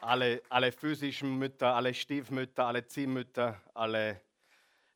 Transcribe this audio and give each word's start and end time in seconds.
alle, 0.00 0.42
alle 0.48 0.72
physischen 0.72 1.38
Mütter, 1.38 1.74
alle 1.74 1.94
Stiefmütter, 1.94 2.66
alle 2.66 2.86
Ziehmütter, 2.86 3.60
alle 3.74 4.20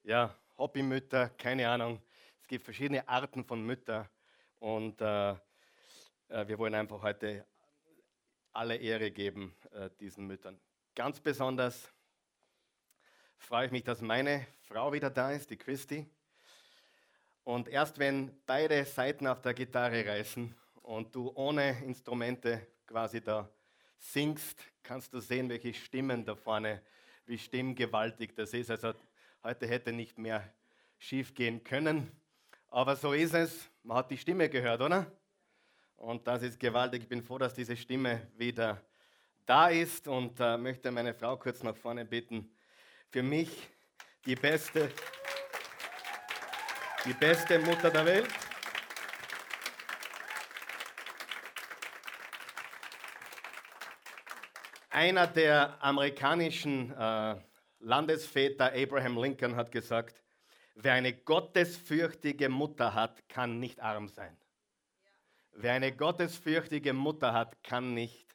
ja, 0.02 0.34
Hobbymütter, 0.58 1.30
keine 1.30 1.68
Ahnung. 1.68 2.00
Es 2.40 2.46
gibt 2.46 2.64
verschiedene 2.64 3.08
Arten 3.08 3.44
von 3.44 3.64
Müttern 3.64 4.08
und 4.58 5.00
äh, 5.00 5.30
äh, 5.30 5.36
wir 6.46 6.58
wollen 6.58 6.74
einfach 6.74 7.02
heute 7.02 7.46
alle 8.52 8.76
Ehre 8.76 9.10
geben 9.10 9.54
äh, 9.72 9.90
diesen 9.98 10.26
Müttern. 10.26 10.60
Ganz 10.94 11.20
besonders 11.20 11.90
freue 13.38 13.66
ich 13.66 13.72
mich, 13.72 13.84
dass 13.84 14.00
meine 14.00 14.46
Frau 14.62 14.92
wieder 14.92 15.10
da 15.10 15.32
ist, 15.32 15.50
die 15.50 15.56
Christi. 15.56 16.06
Und 17.44 17.68
erst 17.68 17.98
wenn 17.98 18.40
beide 18.46 18.84
Seiten 18.84 19.26
auf 19.26 19.40
der 19.42 19.54
Gitarre 19.54 20.06
reißen 20.06 20.54
und 20.82 21.14
du 21.14 21.32
ohne 21.34 21.82
Instrumente 21.82 22.68
quasi 22.86 23.20
da 23.20 23.48
singst, 24.02 24.64
kannst 24.82 25.14
du 25.14 25.20
sehen, 25.20 25.48
welche 25.48 25.72
Stimmen 25.72 26.24
da 26.24 26.34
vorne, 26.34 26.82
wie 27.24 27.38
stimmgewaltig 27.38 28.34
das 28.34 28.52
ist. 28.52 28.70
Also 28.70 28.92
heute 29.44 29.66
hätte 29.66 29.92
nicht 29.92 30.18
mehr 30.18 30.52
schief 30.98 31.34
gehen 31.34 31.62
können. 31.62 32.10
Aber 32.68 32.96
so 32.96 33.12
ist 33.12 33.34
es. 33.34 33.70
Man 33.82 33.98
hat 33.98 34.10
die 34.10 34.18
Stimme 34.18 34.48
gehört, 34.48 34.80
oder? 34.80 35.10
Und 35.96 36.26
das 36.26 36.42
ist 36.42 36.58
gewaltig. 36.58 37.02
Ich 37.02 37.08
bin 37.08 37.22
froh, 37.22 37.38
dass 37.38 37.54
diese 37.54 37.76
Stimme 37.76 38.26
wieder 38.36 38.82
da 39.46 39.68
ist 39.68 40.08
und 40.08 40.38
äh, 40.40 40.56
möchte 40.56 40.90
meine 40.90 41.14
Frau 41.14 41.36
kurz 41.36 41.62
nach 41.62 41.76
vorne 41.76 42.04
bitten. 42.04 42.50
Für 43.08 43.22
mich 43.22 43.68
die 44.26 44.34
beste, 44.34 44.90
die 47.04 47.14
beste 47.14 47.58
Mutter 47.60 47.90
der 47.90 48.04
Welt. 48.04 48.51
Einer 55.02 55.26
der 55.26 55.82
amerikanischen 55.82 56.92
äh, 56.96 57.34
Landesväter, 57.80 58.72
Abraham 58.72 59.20
Lincoln, 59.20 59.56
hat 59.56 59.72
gesagt, 59.72 60.22
wer 60.76 60.92
eine 60.92 61.12
gottesfürchtige 61.12 62.48
Mutter 62.48 62.94
hat, 62.94 63.28
kann 63.28 63.58
nicht 63.58 63.80
arm 63.80 64.06
sein. 64.06 64.36
Wer 65.54 65.72
eine 65.72 65.90
gottesfürchtige 65.90 66.92
Mutter 66.92 67.32
hat, 67.32 67.64
kann 67.64 67.94
nicht 67.94 68.28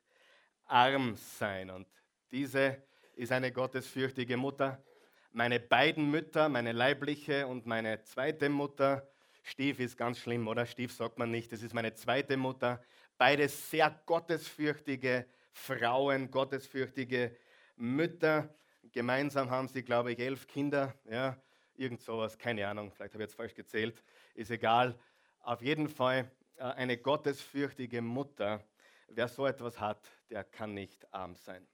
arm 0.66 1.16
sein. 1.16 1.70
Und 1.70 1.88
diese 2.32 2.84
ist 3.16 3.32
eine 3.32 3.54
gottesfürchtige 3.54 4.36
Mutter. 4.36 4.84
Meine 5.32 5.62
beiden 5.62 6.12
Mütter, 6.12 6.50
meine 6.50 6.74
leibliche 6.74 7.48
und 7.48 7.66
meine 7.66 8.02
zweite 8.02 8.50
Mutter, 8.50 9.08
Stief 9.42 9.80
ist 9.80 9.96
ganz 9.96 10.20
schlimm, 10.20 10.46
oder? 10.50 10.66
Stief 10.66 10.92
sagt 10.92 11.18
man 11.18 11.32
nicht, 11.32 11.50
das 11.54 11.64
ist 11.64 11.74
meine 11.74 11.94
zweite 11.94 12.36
Mutter. 12.36 12.84
Beide 13.18 13.48
sehr 13.48 13.90
gottesfürchtige 14.06 15.28
Frauen, 15.58 16.30
gottesfürchtige 16.30 17.36
Mütter. 17.76 18.56
Gemeinsam 18.92 19.50
haben 19.50 19.68
sie, 19.68 19.84
glaube 19.84 20.14
ich, 20.14 20.20
elf 20.20 20.48
Kinder. 20.48 20.94
Ja, 21.10 21.36
irgend 21.76 22.02
sowas, 22.02 22.38
keine 22.38 22.68
Ahnung, 22.68 22.92
vielleicht 22.92 23.14
habe 23.14 23.24
ich 23.24 23.30
jetzt 23.30 23.36
falsch 23.36 23.56
gezählt, 23.56 24.04
ist 24.36 24.52
egal. 24.52 24.98
Auf 25.40 25.62
jeden 25.62 25.90
Fall 25.90 26.32
äh, 26.56 26.64
eine 26.64 26.98
gottesfürchtige 26.98 28.02
Mutter. 28.02 28.64
Wer 29.10 29.28
so 29.28 29.46
etwas 29.46 29.80
hat, 29.80 30.10
der 30.30 30.44
kann 30.44 30.74
nicht 30.74 31.12
arm 31.14 31.36
sein. 31.36 31.68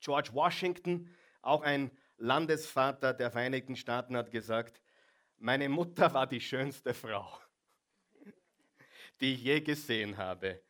George 0.00 0.30
Washington, 0.32 1.14
auch 1.40 1.62
ein 1.62 1.90
Landesvater 2.18 3.14
der 3.14 3.30
Vereinigten 3.30 3.74
Staaten, 3.74 4.16
hat 4.16 4.30
gesagt, 4.30 4.80
meine 5.38 5.68
Mutter 5.68 6.12
war 6.14 6.26
die 6.26 6.40
schönste 6.40 6.94
Frau, 6.94 7.38
die 9.20 9.34
ich 9.34 9.42
je 9.42 9.60
gesehen 9.60 10.16
habe. 10.18 10.60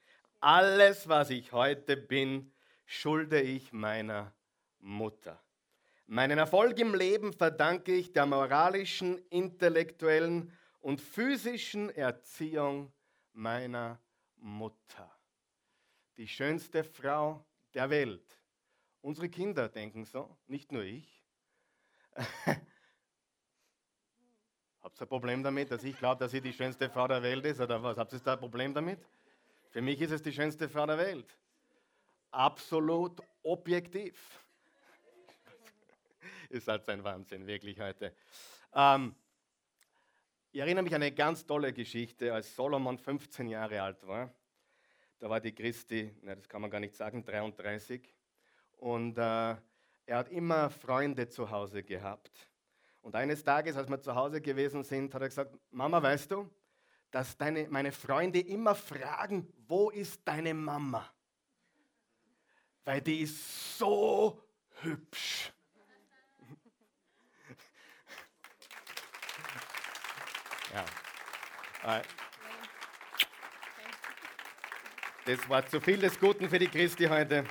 Alles, 0.43 1.09
was 1.09 1.31
ich 1.31 1.53
heute 1.53 1.97
bin, 1.97 2.53
schulde 2.85 3.41
ich 3.41 3.73
meiner 3.73 4.35
Mutter. 4.81 5.41
Meinen 6.07 6.37
Erfolg 6.37 6.81
im 6.81 6.97
Leben 6.97 7.33
verdanke 7.33 7.95
ich 7.95 8.13
der 8.13 8.27
moralischen, 8.27 9.19
intellektuellen 9.31 10.53
und 10.81 11.01
physischen 11.01 11.91
Erziehung 11.91 12.93
meiner 13.33 14.01
Mutter. 14.35 15.09
Die 16.17 16.27
schönste 16.27 16.83
Frau 16.83 17.47
der 17.73 17.89
Welt. 17.89 18.41
Unsere 19.01 19.29
Kinder 19.29 19.69
denken 19.69 20.05
so, 20.05 20.37
nicht 20.49 20.73
nur 20.73 20.83
ich. 20.83 21.23
Habt 24.83 25.01
ihr 25.01 25.03
ein 25.03 25.09
Problem 25.09 25.45
damit, 25.45 25.71
dass 25.71 25.85
ich 25.85 25.97
glaube, 25.97 26.19
dass 26.19 26.33
sie 26.33 26.41
die 26.41 26.53
schönste 26.53 26.91
Frau 26.91 27.07
der 27.07 27.23
Welt 27.23 27.47
ist? 27.47 27.61
Oder 27.61 27.81
was? 27.81 27.97
Habt 27.97 28.13
ihr 28.13 28.19
da 28.19 28.33
ein 28.33 28.41
Problem 28.41 28.75
damit? 28.75 28.99
Für 29.73 29.81
mich 29.81 30.03
ist 30.03 30.11
es 30.11 30.21
die 30.21 30.33
schönste 30.33 30.69
Frau 30.69 30.85
der 30.85 30.99
Welt. 30.99 31.35
Absolut 32.31 33.23
objektiv. 33.43 34.39
ist 36.51 36.69
halt 36.69 36.87
ein 36.91 37.03
Wahnsinn, 37.03 37.47
wirklich 37.47 37.81
heute. 37.81 38.15
Ähm, 38.75 39.15
ich 40.51 40.61
erinnere 40.61 40.83
mich 40.83 40.95
an 40.95 41.01
eine 41.01 41.13
ganz 41.13 41.47
tolle 41.47 41.73
Geschichte, 41.73 42.35
als 42.35 42.55
Solomon 42.55 42.99
15 42.99 43.49
Jahre 43.49 43.81
alt 43.81 44.07
war. 44.07 44.31
Da 45.19 45.31
war 45.31 45.41
die 45.41 45.55
Christi, 45.55 46.15
na, 46.21 46.35
das 46.35 46.47
kann 46.51 46.61
man 46.61 46.71
gar 46.71 46.81
nicht 46.81 46.95
sagen, 46.95 47.25
33. 47.25 48.15
Und 48.77 49.17
äh, 49.17 49.21
er 49.23 49.63
hat 50.11 50.29
immer 50.29 50.69
Freunde 50.69 51.31
zu 51.31 51.51
Hause 51.51 51.83
gehabt. 51.83 52.51
Und 53.01 53.17
eines 53.17 53.43
Tages, 53.43 53.79
als 53.79 53.89
wir 53.89 53.99
zu 54.03 54.15
Hause 54.15 54.43
gewesen 54.43 54.85
sind, 54.85 55.15
hat 55.15 55.23
er 55.23 55.29
gesagt, 55.29 55.59
Mama, 55.71 56.03
weißt 56.03 56.31
du, 56.31 56.51
dass 57.13 57.37
deine, 57.37 57.69
meine 57.69 57.93
Freunde 57.93 58.41
immer 58.41 58.75
fragen, 58.75 59.47
wo 59.69 59.91
ist 59.91 60.23
deine 60.25 60.55
Mama? 60.55 61.09
Weil 62.85 63.01
die 63.03 63.21
ist 63.21 63.79
so 63.79 64.43
hübsch. 64.81 65.53
ja. 71.85 71.99
Äh, 71.99 72.03
das 75.27 75.49
war 75.49 75.65
zu 75.67 75.81
viel 75.81 75.99
des 75.99 76.19
Guten 76.19 76.49
für 76.49 76.59
die 76.59 76.67
Christi 76.67 77.05
heute. 77.05 77.45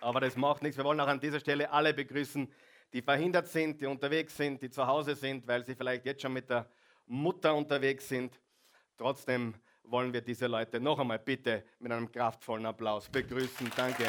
Aber 0.00 0.20
das 0.20 0.36
macht 0.36 0.62
nichts. 0.62 0.76
Wir 0.76 0.84
wollen 0.84 1.00
auch 1.00 1.08
an 1.08 1.18
dieser 1.18 1.40
Stelle 1.40 1.70
alle 1.70 1.94
begrüßen, 1.94 2.52
die 2.92 3.02
verhindert 3.02 3.48
sind, 3.48 3.80
die 3.80 3.86
unterwegs 3.86 4.36
sind, 4.36 4.60
die 4.62 4.70
zu 4.70 4.86
Hause 4.86 5.14
sind, 5.14 5.46
weil 5.46 5.64
sie 5.64 5.74
vielleicht 5.74 6.04
jetzt 6.04 6.20
schon 6.22 6.34
mit 6.34 6.50
der 6.50 6.70
Mutter 7.06 7.54
unterwegs 7.54 8.08
sind. 8.08 8.38
Trotzdem 9.00 9.54
wollen 9.84 10.12
wir 10.12 10.20
diese 10.20 10.46
Leute 10.46 10.78
noch 10.78 10.98
einmal 10.98 11.18
bitte 11.18 11.64
mit 11.78 11.90
einem 11.90 12.12
kraftvollen 12.12 12.66
Applaus 12.66 13.08
begrüßen. 13.08 13.72
Danke. 13.74 14.04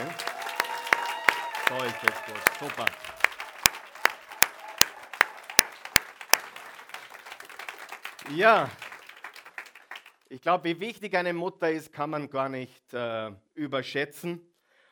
So 1.69 1.75
ist 1.85 1.95
es 2.03 2.25
gut. 2.25 2.59
Super. 2.59 2.85
Ja, 8.35 8.69
ich 10.27 10.41
glaube, 10.41 10.65
wie 10.65 10.77
wichtig 10.81 11.15
eine 11.15 11.31
Mutter 11.31 11.71
ist, 11.71 11.93
kann 11.93 12.09
man 12.09 12.29
gar 12.29 12.49
nicht 12.49 12.93
äh, 12.93 13.31
überschätzen. 13.53 14.41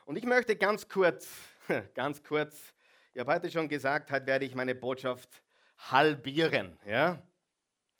Und 0.05 0.15
ich 0.15 0.23
möchte 0.23 0.55
ganz 0.55 0.87
kurz, 0.87 1.27
ganz 1.93 2.23
kurz, 2.23 2.73
ich 3.13 3.19
habe 3.19 3.33
heute 3.33 3.51
schon 3.51 3.67
gesagt, 3.67 4.11
heute 4.11 4.27
werde 4.27 4.45
ich 4.45 4.55
meine 4.55 4.75
Botschaft 4.75 5.43
halbieren. 5.77 6.79
Ja? 6.85 7.21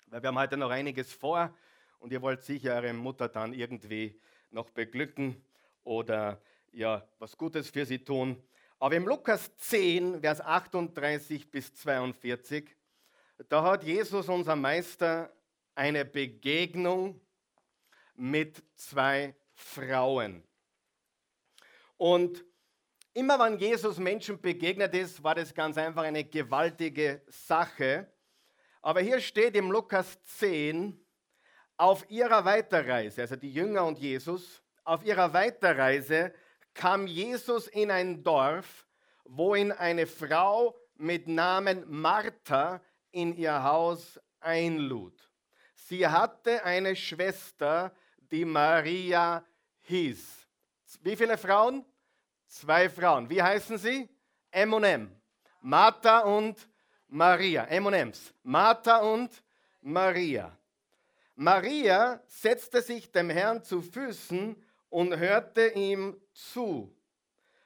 Weil 0.07 0.23
wir 0.23 0.29
haben 0.29 0.39
heute 0.39 0.55
noch 0.55 0.69
einiges 0.69 1.11
vor 1.11 1.53
und 1.99 2.11
ihr 2.11 2.21
wollt 2.21 2.43
sicher 2.43 2.75
eure 2.75 2.93
Mutter 2.93 3.27
dann 3.29 3.53
irgendwie 3.53 4.19
noch 4.51 4.69
beglücken 4.69 5.43
oder 5.83 6.41
ja, 6.71 7.07
was 7.19 7.37
Gutes 7.37 7.69
für 7.69 7.85
sie 7.85 8.03
tun. 8.03 8.41
Aber 8.79 8.95
im 8.95 9.07
Lukas 9.07 9.55
10, 9.57 10.21
Vers 10.21 10.41
38 10.41 11.51
bis 11.51 11.73
42, 11.75 12.75
da 13.47 13.63
hat 13.63 13.83
Jesus, 13.83 14.29
unser 14.29 14.55
Meister, 14.55 15.33
eine 15.75 16.05
Begegnung 16.05 17.19
mit 18.15 18.63
zwei 18.75 19.35
Frauen. 19.53 20.43
Und 21.97 22.45
immer 23.13 23.39
wenn 23.39 23.57
Jesus 23.57 23.97
Menschen 23.97 24.39
begegnet 24.39 24.93
ist, 24.93 25.23
war 25.23 25.35
das 25.35 25.53
ganz 25.53 25.77
einfach 25.77 26.03
eine 26.03 26.23
gewaltige 26.23 27.21
Sache. 27.27 28.11
Aber 28.81 29.01
hier 29.01 29.19
steht 29.19 29.55
im 29.55 29.71
Lukas 29.71 30.21
10, 30.23 30.99
auf 31.79 32.05
ihrer 32.11 32.43
Weiterreise, 32.43 33.21
also 33.21 33.37
die 33.37 33.53
Jünger 33.53 33.85
und 33.85 33.97
Jesus, 33.97 34.61
auf 34.83 35.03
ihrer 35.05 35.33
Weiterreise 35.33 36.33
kam 36.73 37.07
Jesus 37.07 37.67
in 37.69 37.89
ein 37.89 38.21
Dorf, 38.21 38.85
wo 39.23 39.55
ihn 39.55 39.71
eine 39.71 40.05
Frau 40.05 40.75
mit 40.95 41.29
Namen 41.29 41.85
Martha 41.87 42.81
in 43.11 43.33
ihr 43.33 43.63
Haus 43.63 44.19
einlud. 44.41 45.13
Sie 45.73 46.05
hatte 46.05 46.63
eine 46.65 46.97
Schwester, 46.97 47.93
die 48.29 48.43
Maria 48.43 49.45
hieß. 49.83 50.47
Wie 51.01 51.15
viele 51.15 51.37
Frauen? 51.37 51.85
Zwei 52.45 52.89
Frauen. 52.89 53.29
Wie 53.29 53.41
heißen 53.41 53.77
sie? 53.77 54.09
M&M. 54.51 55.09
Martha 55.61 56.19
und 56.19 56.67
Maria. 57.07 57.63
M&Ms. 57.65 58.33
Martha 58.43 58.97
und 58.97 59.31
Maria. 59.81 60.58
Maria 61.41 62.21
setzte 62.27 62.81
sich 62.81 63.13
dem 63.13 63.29
Herrn 63.29 63.63
zu 63.63 63.81
Füßen 63.81 64.61
und 64.89 65.17
hörte 65.17 65.67
ihm 65.69 66.19
zu. 66.33 66.93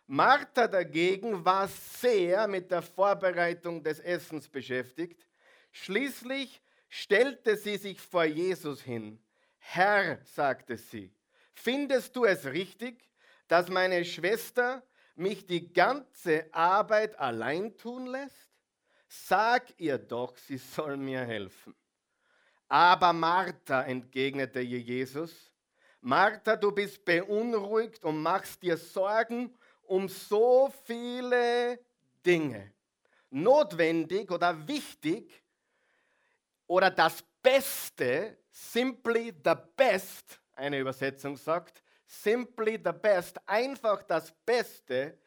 Martha 0.06 0.68
dagegen 0.68 1.44
war 1.44 1.68
sehr 1.68 2.48
mit 2.48 2.70
der 2.70 2.84
Vorbereitung 2.84 3.82
des 3.82 4.00
Essens 4.00 4.48
beschäftigt. 4.48 5.26
Schließlich 5.72 6.62
stellte 6.88 7.58
sie 7.58 7.78
sich 7.78 8.00
vor 8.00 8.26
Jesus 8.26 8.80
hin. 8.80 9.20
Herr, 9.58 10.20
sagte 10.24 10.78
sie, 10.78 11.12
findest 11.56 12.16
du 12.16 12.26
es 12.26 12.46
richtig, 12.46 13.10
dass 13.48 13.70
meine 13.70 14.06
Schwester 14.06 14.84
mich 15.16 15.48
die 15.48 15.74
ganze 15.74 16.46
Arbeit 16.54 17.18
allein 17.18 17.76
tun 17.76 18.06
lässt? 18.06 18.52
Sag 19.08 19.74
ihr 19.80 19.98
doch, 19.98 20.38
sie 20.38 20.58
soll 20.58 20.96
mir 20.96 21.22
helfen. 21.22 21.74
Aber 22.68 23.14
Martha, 23.14 23.84
entgegnete 23.84 24.62
ihr 24.62 24.80
Jesus, 24.80 25.52
Martha, 26.02 26.56
du 26.56 26.72
bist 26.72 27.06
beunruhigt 27.06 28.04
und 28.04 28.22
machst 28.22 28.62
dir 28.62 28.78
Sorgen 28.78 29.56
um 29.84 30.10
so 30.10 30.74
viele 30.86 31.80
Dinge. 32.26 32.74
Notwendig 33.30 34.30
oder 34.32 34.68
wichtig 34.68 35.44
oder 36.68 36.92
das 36.92 37.24
Beste, 37.42 38.38
simply 38.52 39.34
the 39.44 39.54
best, 39.76 40.40
eine 40.54 40.80
Übersetzung 40.80 41.36
sagt, 41.38 41.84
simply 42.06 42.80
the 42.84 42.92
best, 42.92 43.38
einfach 43.48 44.04
das 44.04 44.32
Beste, 44.46 45.18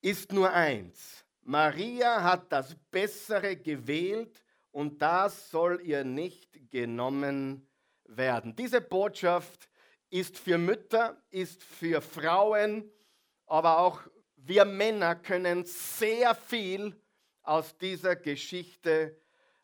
ist 0.00 0.32
nur 0.32 0.52
eins. 0.52 1.24
Maria 1.42 2.22
hat 2.22 2.52
das 2.52 2.74
Bessere 2.90 3.56
gewählt 3.56 4.43
und 4.74 5.00
das 5.02 5.50
soll 5.50 5.80
ihr 5.82 6.02
nicht 6.02 6.70
genommen 6.70 7.64
werden. 8.06 8.56
Diese 8.56 8.80
Botschaft 8.80 9.68
ist 10.10 10.36
für 10.36 10.58
Mütter, 10.58 11.16
ist 11.30 11.62
für 11.62 12.02
Frauen, 12.02 12.90
aber 13.46 13.78
auch 13.78 14.02
wir 14.34 14.64
Männer 14.64 15.14
können 15.14 15.64
sehr 15.64 16.34
viel 16.34 17.00
aus 17.44 17.78
dieser 17.78 18.16
Geschichte 18.16 19.16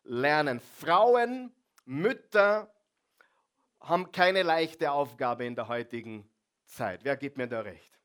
lernen. 0.03 0.61
Frauen, 0.79 1.53
Mütter 1.83 2.73
haben 3.81 4.13
keine 4.13 4.43
leichte 4.43 4.93
Aufgabe 4.93 5.45
in 5.45 5.55
der 5.55 5.67
heutigen 5.67 6.25
Zeit. 6.63 7.03
Wer 7.03 7.17
gibt 7.17 7.35
mir 7.35 7.47
da 7.47 7.59
recht? 7.59 7.99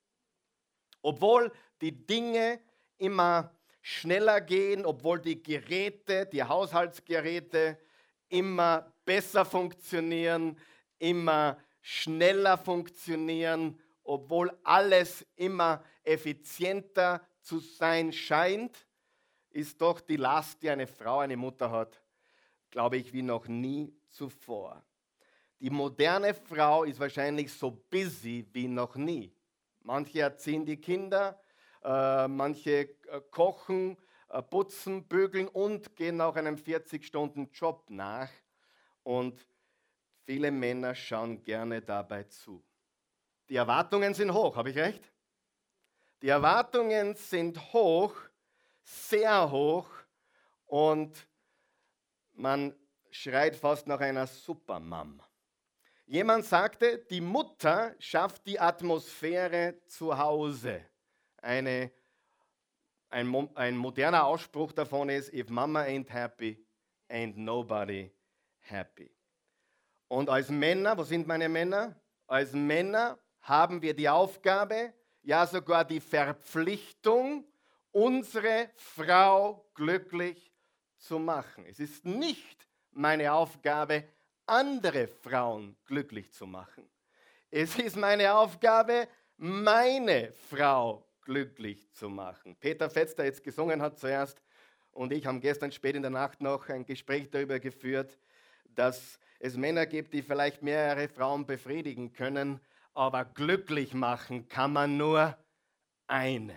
Obwohl 1.02 1.52
die 1.80 2.04
Dinge 2.04 2.58
immer 2.98 3.55
schneller 3.86 4.40
gehen, 4.40 4.84
obwohl 4.84 5.20
die 5.20 5.40
Geräte, 5.40 6.26
die 6.26 6.42
Haushaltsgeräte 6.42 7.78
immer 8.28 8.92
besser 9.04 9.44
funktionieren, 9.44 10.58
immer 10.98 11.56
schneller 11.82 12.58
funktionieren, 12.58 13.80
obwohl 14.02 14.50
alles 14.64 15.24
immer 15.36 15.84
effizienter 16.02 17.24
zu 17.42 17.60
sein 17.60 18.12
scheint, 18.12 18.76
ist 19.50 19.80
doch 19.80 20.00
die 20.00 20.16
Last, 20.16 20.60
die 20.64 20.70
eine 20.70 20.88
Frau, 20.88 21.20
eine 21.20 21.36
Mutter 21.36 21.70
hat, 21.70 22.02
glaube 22.70 22.96
ich, 22.96 23.12
wie 23.12 23.22
noch 23.22 23.46
nie 23.46 23.94
zuvor. 24.08 24.84
Die 25.60 25.70
moderne 25.70 26.34
Frau 26.34 26.82
ist 26.82 26.98
wahrscheinlich 26.98 27.52
so 27.52 27.70
busy 27.70 28.44
wie 28.52 28.66
noch 28.66 28.96
nie. 28.96 29.32
Manche 29.78 30.22
erziehen 30.22 30.66
die 30.66 30.76
Kinder, 30.76 31.40
manche 31.88 32.88
äh, 33.08 33.20
kochen, 33.30 33.96
äh, 34.28 34.42
putzen, 34.42 35.06
bügeln 35.06 35.46
und 35.48 35.94
gehen 35.94 36.20
auch 36.20 36.36
einem 36.36 36.56
40-Stunden-Job 36.56 37.90
nach. 37.90 38.30
Und 39.02 39.46
viele 40.24 40.50
Männer 40.50 40.94
schauen 40.94 41.42
gerne 41.44 41.80
dabei 41.80 42.24
zu. 42.24 42.62
Die 43.48 43.56
Erwartungen 43.56 44.14
sind 44.14 44.32
hoch, 44.32 44.56
habe 44.56 44.70
ich 44.70 44.76
recht? 44.76 45.12
Die 46.22 46.28
Erwartungen 46.28 47.14
sind 47.14 47.72
hoch, 47.72 48.14
sehr 48.82 49.50
hoch 49.50 49.88
und 50.66 51.28
man 52.32 52.74
schreit 53.10 53.54
fast 53.54 53.86
nach 53.86 54.00
einer 54.00 54.26
Supermam. 54.26 55.22
Jemand 56.06 56.44
sagte, 56.44 56.98
die 56.98 57.20
Mutter 57.20 57.94
schafft 57.98 58.46
die 58.46 58.58
Atmosphäre 58.58 59.78
zu 59.86 60.16
Hause. 60.16 60.84
Eine, 61.46 61.92
ein, 63.08 63.48
ein 63.54 63.76
moderner 63.76 64.24
Ausspruch 64.24 64.72
davon 64.72 65.08
ist, 65.08 65.32
if 65.32 65.48
Mama 65.48 65.82
ain't 65.82 66.10
happy, 66.10 66.66
ain't 67.08 67.36
nobody 67.36 68.10
happy. 68.58 69.10
Und 70.08 70.28
als 70.28 70.48
Männer, 70.50 70.98
wo 70.98 71.04
sind 71.04 71.26
meine 71.26 71.48
Männer? 71.48 71.94
Als 72.26 72.52
Männer 72.52 73.18
haben 73.42 73.80
wir 73.80 73.94
die 73.94 74.08
Aufgabe, 74.08 74.92
ja 75.22 75.46
sogar 75.46 75.84
die 75.84 76.00
Verpflichtung, 76.00 77.44
unsere 77.92 78.70
Frau 78.74 79.70
glücklich 79.74 80.52
zu 80.98 81.20
machen. 81.20 81.64
Es 81.66 81.78
ist 81.78 82.04
nicht 82.04 82.68
meine 82.90 83.32
Aufgabe, 83.32 84.04
andere 84.46 85.06
Frauen 85.06 85.76
glücklich 85.86 86.32
zu 86.32 86.46
machen. 86.46 86.88
Es 87.50 87.78
ist 87.78 87.96
meine 87.96 88.34
Aufgabe, 88.34 89.08
meine 89.36 90.32
Frau 90.50 91.06
glücklich 91.26 91.92
zu 91.92 92.08
machen. 92.08 92.56
Peter 92.56 92.88
Fetz, 92.88 93.14
der 93.14 93.26
jetzt 93.26 93.44
gesungen 93.44 93.82
hat 93.82 93.98
zuerst, 93.98 94.40
und 94.92 95.12
ich 95.12 95.26
haben 95.26 95.40
gestern 95.40 95.70
spät 95.70 95.94
in 95.94 96.00
der 96.00 96.10
Nacht 96.10 96.40
noch 96.40 96.70
ein 96.70 96.86
Gespräch 96.86 97.28
darüber 97.30 97.60
geführt, 97.60 98.18
dass 98.64 99.18
es 99.38 99.56
Männer 99.56 99.84
gibt, 99.84 100.14
die 100.14 100.22
vielleicht 100.22 100.62
mehrere 100.62 101.08
Frauen 101.08 101.44
befriedigen 101.44 102.14
können, 102.14 102.60
aber 102.94 103.26
glücklich 103.26 103.92
machen 103.92 104.48
kann 104.48 104.72
man 104.72 104.96
nur 104.96 105.36
eine. 106.06 106.56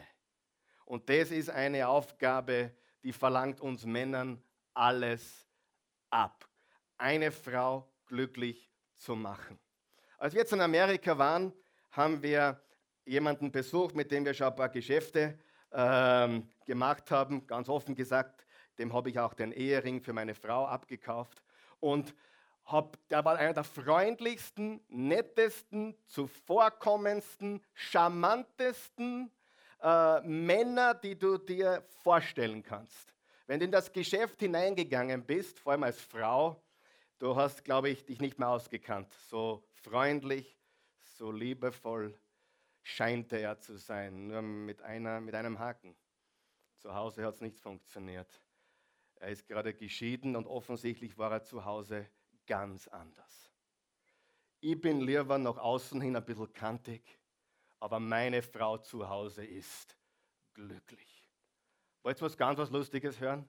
Und 0.86 1.10
das 1.10 1.32
ist 1.32 1.50
eine 1.50 1.90
Aufgabe, 1.90 2.74
die 3.04 3.12
verlangt 3.12 3.60
uns 3.60 3.86
Männern 3.86 4.42
alles 4.74 5.46
ab. 6.10 6.48
Eine 6.98 7.32
Frau 7.32 7.92
glücklich 8.06 8.72
zu 8.98 9.16
machen. 9.16 9.60
Als 10.18 10.34
wir 10.34 10.42
jetzt 10.42 10.54
in 10.54 10.62
Amerika 10.62 11.18
waren, 11.18 11.52
haben 11.92 12.22
wir 12.22 12.62
jemanden 13.10 13.52
besucht, 13.52 13.96
mit 13.96 14.12
dem 14.12 14.24
wir 14.24 14.34
schon 14.34 14.48
ein 14.48 14.56
paar 14.56 14.70
Geschäfte 14.70 15.38
ähm, 15.72 16.48
gemacht 16.66 17.12
haben. 17.12 17.46
Ganz 17.48 17.68
offen 17.68 17.96
gesagt, 17.96 18.46
dem 18.78 18.94
habe 18.94 19.10
ich 19.10 19.20
auch 19.20 19.34
den 19.34 19.52
Ehering 19.52 20.02
für 20.02 20.14
meine 20.14 20.36
Frau 20.36 20.66
abgekauft 20.66 21.42
und 21.80 22.14
hab, 22.66 22.98
der 23.10 23.26
war 23.26 23.38
einer 23.38 23.54
der 23.54 23.64
freundlichsten, 23.64 24.80
nettesten, 24.90 25.96
zuvorkommendsten, 26.06 27.62
charmantesten 27.74 29.32
äh, 29.82 30.22
Männer, 30.22 30.94
die 30.94 31.18
du 31.18 31.40
dir 31.40 31.84
vorstellen 32.04 32.62
kannst. 32.62 33.14
Wenn 33.48 33.60
du 33.60 33.66
in 33.66 33.72
das 33.72 33.92
Geschäft 33.92 34.40
hineingegangen 34.40 35.24
bist, 35.24 35.60
vor 35.60 35.72
allem 35.72 35.84
als 35.84 36.00
Frau, 36.00 36.62
du 37.18 37.36
hast, 37.36 37.66
glaube 37.66 37.90
ich, 37.90 38.06
dich 38.06 38.22
nicht 38.22 38.38
mehr 38.38 38.50
ausgekannt. 38.50 39.12
So 39.28 39.64
freundlich, 39.82 40.56
so 41.18 41.32
liebevoll 41.32 42.14
scheinte 42.90 43.38
er 43.38 43.60
zu 43.60 43.78
sein, 43.78 44.28
nur 44.28 44.42
mit, 44.42 44.82
einer, 44.82 45.22
mit 45.22 45.36
einem 45.36 45.60
Haken. 45.60 45.96
Zu 46.78 46.94
Hause 46.94 47.26
hat 47.26 47.36
es 47.36 47.42
nicht 47.42 47.60
funktioniert. 47.60 48.42
Er 49.16 49.30
ist 49.30 49.48
gerade 49.48 49.74
geschieden 49.74 50.36
und 50.36 50.48
offensichtlich 50.48 51.18
war 51.18 51.32
er 51.32 51.44
zu 51.44 51.66
Hause 51.66 52.10
ganz 52.48 52.88
anders. 52.88 53.52
Ich 54.62 54.80
bin 54.80 55.02
lieber 55.02 55.38
nach 55.38 55.58
außen 55.58 56.02
hin 56.02 56.16
ein 56.16 56.26
bisschen 56.26 56.52
kantig, 56.52 57.20
aber 57.80 58.00
meine 58.00 58.42
Frau 58.42 58.78
zu 58.78 59.08
Hause 59.08 59.46
ist 59.46 59.96
glücklich. 60.54 61.30
Wollt 62.02 62.20
ihr 62.20 62.26
was 62.26 62.38
ganz 62.38 62.60
was 62.60 62.70
Lustiges 62.70 63.20
hören? 63.20 63.48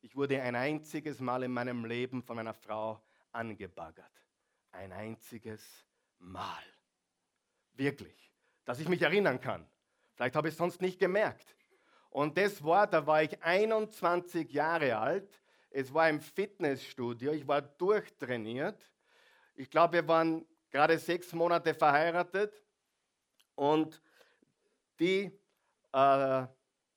Ich 0.00 0.16
wurde 0.16 0.40
ein 0.40 0.54
einziges 0.54 1.20
Mal 1.20 1.42
in 1.42 1.52
meinem 1.52 1.84
Leben 1.84 2.22
von 2.22 2.36
meiner 2.36 2.54
Frau 2.54 3.02
angebaggert. 3.32 4.12
Ein 4.70 4.92
einziges 4.92 5.84
Mal. 6.18 6.62
Wirklich. 7.74 8.28
Dass 8.68 8.80
ich 8.80 8.88
mich 8.90 9.00
erinnern 9.00 9.40
kann. 9.40 9.66
Vielleicht 10.14 10.36
habe 10.36 10.48
ich 10.48 10.52
es 10.52 10.58
sonst 10.58 10.82
nicht 10.82 10.98
gemerkt. 10.98 11.56
Und 12.10 12.36
das 12.36 12.62
war, 12.62 12.86
da 12.86 13.06
war 13.06 13.22
ich 13.22 13.42
21 13.42 14.52
Jahre 14.52 14.98
alt. 14.98 15.40
Es 15.70 15.94
war 15.94 16.10
im 16.10 16.20
Fitnessstudio. 16.20 17.32
Ich 17.32 17.48
war 17.48 17.62
durchtrainiert. 17.62 18.78
Ich 19.54 19.70
glaube, 19.70 19.94
wir 19.94 20.06
waren 20.06 20.44
gerade 20.68 20.98
sechs 20.98 21.32
Monate 21.32 21.72
verheiratet. 21.72 22.62
Und 23.54 24.02
die 25.00 25.32
äh, 25.92 26.46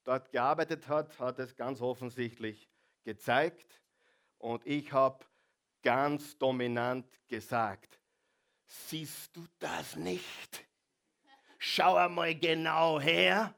dort 0.03 0.29
gearbeitet 0.29 0.89
hat, 0.89 1.17
hat 1.19 1.39
es 1.39 1.55
ganz 1.55 1.79
offensichtlich 1.79 2.69
gezeigt. 3.05 3.81
Und 4.39 4.67
ich 4.67 4.91
habe 4.91 5.23
ganz 5.81 6.37
dominant 6.37 7.07
gesagt, 7.29 7.97
siehst 8.67 9.33
du 9.37 9.45
das 9.57 9.95
nicht? 9.95 10.65
Schau 11.63 11.95
einmal 11.95 12.33
genau 12.33 12.99
her. 12.99 13.53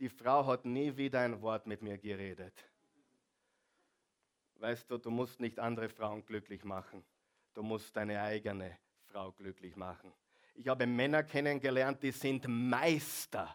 Die 0.00 0.08
Frau 0.08 0.46
hat 0.46 0.64
nie 0.64 0.96
wieder 0.96 1.20
ein 1.20 1.42
Wort 1.42 1.66
mit 1.66 1.82
mir 1.82 1.98
geredet. 1.98 2.54
Weißt 4.54 4.90
du, 4.90 4.96
du 4.96 5.10
musst 5.10 5.38
nicht 5.38 5.58
andere 5.58 5.90
Frauen 5.90 6.24
glücklich 6.24 6.64
machen. 6.64 7.04
Du 7.52 7.62
musst 7.62 7.94
deine 7.94 8.22
eigene 8.22 8.78
Frau 9.08 9.30
glücklich 9.30 9.76
machen. 9.76 10.10
Ich 10.54 10.68
habe 10.68 10.86
Männer 10.86 11.22
kennengelernt, 11.22 12.02
die 12.02 12.12
sind 12.12 12.48
Meister, 12.48 13.54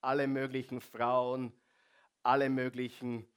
alle 0.00 0.26
möglichen 0.26 0.80
Frauen, 0.80 1.52
alle 2.22 2.48
möglichen 2.48 3.28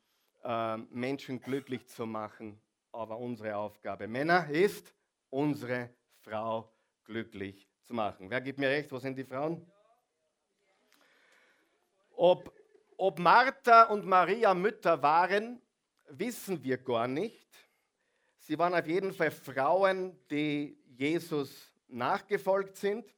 äh, 0.46 0.78
Menschen 0.78 1.42
glücklich 1.42 1.86
zu 1.90 2.06
machen. 2.06 2.58
Aber 2.94 3.18
unsere 3.18 3.58
Aufgabe, 3.58 4.08
Männer, 4.08 4.50
ist, 4.50 4.96
unsere 5.30 5.90
Frau 6.22 6.72
glücklich 7.04 7.68
zu 7.86 7.94
machen. 7.94 8.30
Wer 8.30 8.42
gibt 8.42 8.60
mir 8.60 8.70
recht? 8.70 8.92
Wo 8.92 9.00
sind 9.00 9.16
die 9.16 9.24
Frauen? 9.24 9.66
Ob, 12.16 12.52
ob 12.98 13.20
Martha 13.20 13.84
und 13.84 14.06
Maria 14.06 14.54
Mütter 14.54 15.02
waren, 15.02 15.62
wissen 16.10 16.64
wir 16.64 16.78
gar 16.78 17.08
nicht. 17.08 17.48
Sie 18.40 18.58
waren 18.58 18.74
auf 18.74 18.88
jeden 18.88 19.14
Fall 19.14 19.32
Frauen, 19.32 20.20
die 20.30 20.78
Jesus 20.98 21.72
nachgefolgt 21.88 22.78
sind 22.78 23.14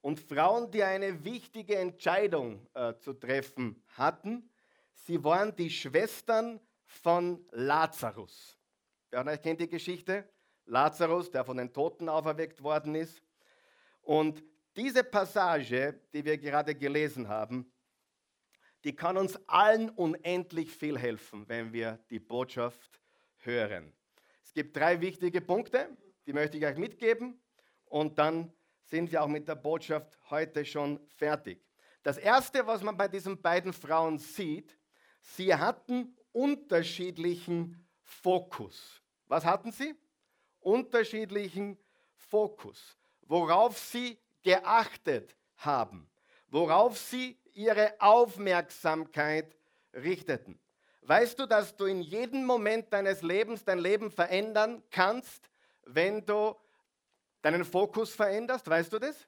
und 0.00 0.20
Frauen, 0.20 0.70
die 0.70 0.82
eine 0.82 1.24
wichtige 1.24 1.76
Entscheidung 1.76 2.66
äh, 2.74 2.94
zu 2.98 3.14
treffen 3.14 3.82
hatten. 3.96 4.50
Sie 4.92 5.22
waren 5.22 5.54
die 5.54 5.70
Schwestern 5.70 6.60
von 6.84 7.46
Lazarus. 7.52 8.58
Von 9.10 9.28
euch 9.28 9.40
kennt 9.40 9.60
die 9.60 9.68
Geschichte? 9.68 10.28
Lazarus, 10.66 11.30
der 11.30 11.44
von 11.44 11.56
den 11.56 11.72
Toten 11.72 12.08
auferweckt 12.08 12.62
worden 12.62 12.94
ist. 12.94 13.22
Und 14.08 14.42
diese 14.74 15.04
Passage, 15.04 16.00
die 16.14 16.24
wir 16.24 16.38
gerade 16.38 16.74
gelesen 16.74 17.28
haben, 17.28 17.70
die 18.82 18.96
kann 18.96 19.18
uns 19.18 19.38
allen 19.46 19.90
unendlich 19.90 20.70
viel 20.70 20.98
helfen, 20.98 21.46
wenn 21.46 21.74
wir 21.74 21.98
die 22.08 22.18
Botschaft 22.18 23.02
hören. 23.40 23.92
Es 24.42 24.54
gibt 24.54 24.74
drei 24.74 25.02
wichtige 25.02 25.42
Punkte, 25.42 25.94
die 26.24 26.32
möchte 26.32 26.56
ich 26.56 26.64
euch 26.64 26.78
mitgeben 26.78 27.38
und 27.84 28.18
dann 28.18 28.50
sind 28.80 29.12
wir 29.12 29.22
auch 29.22 29.28
mit 29.28 29.46
der 29.46 29.56
Botschaft 29.56 30.18
heute 30.30 30.64
schon 30.64 31.06
fertig. 31.08 31.62
Das 32.02 32.16
Erste, 32.16 32.66
was 32.66 32.82
man 32.82 32.96
bei 32.96 33.08
diesen 33.08 33.42
beiden 33.42 33.74
Frauen 33.74 34.16
sieht, 34.16 34.78
sie 35.20 35.54
hatten 35.54 36.16
unterschiedlichen 36.32 37.86
Fokus. 38.00 39.02
Was 39.26 39.44
hatten 39.44 39.70
sie? 39.70 39.94
Unterschiedlichen 40.60 41.76
Fokus 42.14 42.98
worauf 43.28 43.78
sie 43.78 44.18
geachtet 44.42 45.36
haben, 45.56 46.10
worauf 46.48 46.98
sie 46.98 47.38
ihre 47.52 47.94
Aufmerksamkeit 48.00 49.56
richteten. 49.94 50.58
Weißt 51.02 51.38
du, 51.38 51.46
dass 51.46 51.76
du 51.76 51.86
in 51.86 52.02
jedem 52.02 52.44
Moment 52.44 52.92
deines 52.92 53.22
Lebens 53.22 53.64
dein 53.64 53.78
Leben 53.78 54.10
verändern 54.10 54.82
kannst, 54.90 55.48
wenn 55.84 56.24
du 56.24 56.54
deinen 57.40 57.64
Fokus 57.64 58.14
veränderst? 58.14 58.68
Weißt 58.68 58.92
du 58.92 58.98
das? 58.98 59.26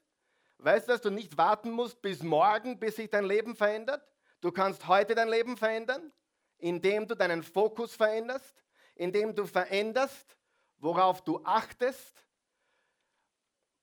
Weißt 0.59 0.87
du, 0.87 0.91
dass 0.91 1.01
du 1.01 1.09
nicht 1.09 1.37
warten 1.37 1.71
musst 1.71 2.01
bis 2.01 2.21
morgen, 2.21 2.77
bis 2.77 2.97
sich 2.97 3.09
dein 3.09 3.25
Leben 3.25 3.55
verändert? 3.55 4.07
Du 4.41 4.51
kannst 4.51 4.87
heute 4.87 5.15
dein 5.15 5.27
Leben 5.27 5.57
verändern, 5.57 6.11
indem 6.59 7.07
du 7.07 7.15
deinen 7.15 7.41
Fokus 7.41 7.95
veränderst, 7.95 8.63
indem 8.95 9.33
du 9.33 9.45
veränderst, 9.45 10.37
worauf 10.77 11.23
du 11.23 11.43
achtest, 11.43 12.23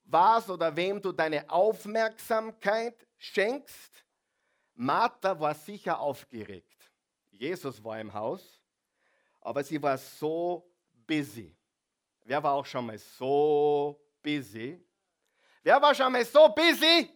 was 0.08 0.48
oder 0.48 0.74
wem 0.74 1.00
du 1.00 1.12
deine 1.12 1.48
Aufmerksamkeit 1.48 3.06
schenkst. 3.16 4.04
Martha 4.74 5.38
war 5.38 5.54
sicher 5.54 5.98
aufgeregt. 5.98 6.90
Jesus 7.30 7.82
war 7.84 8.00
im 8.00 8.12
Haus, 8.12 8.60
aber 9.40 9.62
sie 9.62 9.80
war 9.80 9.98
so 9.98 10.68
busy. 11.06 11.54
Wer 12.24 12.42
war 12.42 12.54
auch 12.54 12.66
schon 12.66 12.86
mal 12.86 12.98
so 12.98 14.00
busy? 14.22 14.82
Wer 15.62 15.80
war 15.80 15.94
schon 15.94 16.10
mal 16.10 16.24
so 16.24 16.48
busy, 16.48 17.10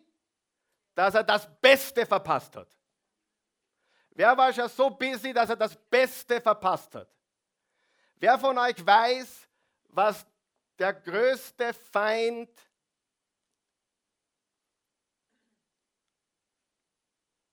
dass 0.94 1.14
er 1.14 1.24
das 1.24 1.48
Beste 1.60 2.04
verpasst 2.04 2.54
hat? 2.56 2.68
Wer 4.10 4.36
war 4.36 4.52
schon 4.52 4.68
so 4.68 4.90
busy, 4.90 5.32
dass 5.32 5.48
er 5.48 5.56
das 5.56 5.74
Beste 5.74 6.40
verpasst 6.40 6.94
hat? 6.94 7.08
Wer 8.16 8.38
von 8.38 8.56
euch 8.58 8.84
weiß, 8.84 9.48
was 9.88 10.26
der 10.78 10.92
größte 10.92 11.72
Feind 11.72 12.50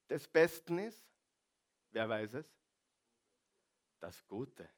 des 0.09 0.27
Besten 0.27 0.79
ist? 0.79 1.03
Wer 1.91 2.07
weiß 2.09 2.35
es? 2.35 2.45
Das 3.99 4.25
Gute. 4.27 4.69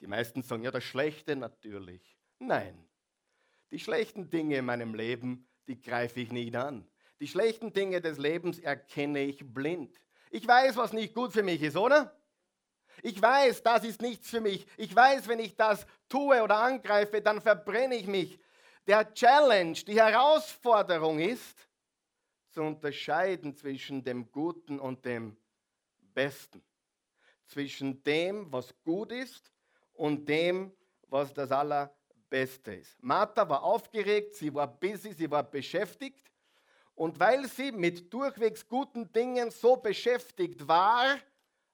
Die 0.00 0.06
meisten 0.06 0.42
sagen 0.42 0.62
ja 0.62 0.70
das 0.70 0.84
Schlechte 0.84 1.34
natürlich. 1.36 2.16
Nein, 2.38 2.88
die 3.70 3.78
schlechten 3.78 4.30
Dinge 4.30 4.56
in 4.56 4.64
meinem 4.64 4.94
Leben, 4.94 5.48
die 5.66 5.80
greife 5.80 6.20
ich 6.20 6.32
nicht 6.32 6.54
an. 6.56 6.88
Die 7.20 7.28
schlechten 7.28 7.72
Dinge 7.72 8.00
des 8.00 8.18
Lebens 8.18 8.58
erkenne 8.58 9.20
ich 9.20 9.44
blind. 9.52 10.00
Ich 10.30 10.46
weiß, 10.46 10.76
was 10.76 10.92
nicht 10.92 11.14
gut 11.14 11.32
für 11.32 11.42
mich 11.42 11.62
ist, 11.62 11.76
oder? 11.76 12.14
Ich 13.02 13.20
weiß, 13.20 13.62
das 13.62 13.84
ist 13.84 14.00
nichts 14.00 14.30
für 14.30 14.40
mich. 14.40 14.66
Ich 14.76 14.94
weiß, 14.94 15.28
wenn 15.28 15.38
ich 15.38 15.56
das 15.56 15.86
tue 16.08 16.42
oder 16.42 16.58
angreife, 16.58 17.20
dann 17.20 17.40
verbrenne 17.40 17.96
ich 17.96 18.06
mich. 18.06 18.40
Der 18.86 19.12
Challenge, 19.12 19.74
die 19.74 20.00
Herausforderung 20.00 21.18
ist, 21.18 21.67
zu 22.58 22.64
unterscheiden 22.64 23.54
zwischen 23.54 24.02
dem 24.02 24.32
Guten 24.32 24.80
und 24.80 25.04
dem 25.04 25.36
Besten. 26.12 26.60
Zwischen 27.46 28.02
dem, 28.02 28.50
was 28.52 28.74
gut 28.82 29.12
ist 29.12 29.52
und 29.92 30.28
dem, 30.28 30.72
was 31.06 31.32
das 31.32 31.52
Allerbeste 31.52 32.74
ist. 32.74 33.00
Martha 33.00 33.48
war 33.48 33.62
aufgeregt, 33.62 34.34
sie 34.34 34.52
war 34.52 34.66
busy, 34.66 35.12
sie 35.12 35.30
war 35.30 35.44
beschäftigt. 35.44 36.32
Und 36.96 37.20
weil 37.20 37.46
sie 37.46 37.70
mit 37.70 38.12
durchwegs 38.12 38.66
guten 38.66 39.12
Dingen 39.12 39.52
so 39.52 39.76
beschäftigt 39.76 40.66
war, 40.66 41.16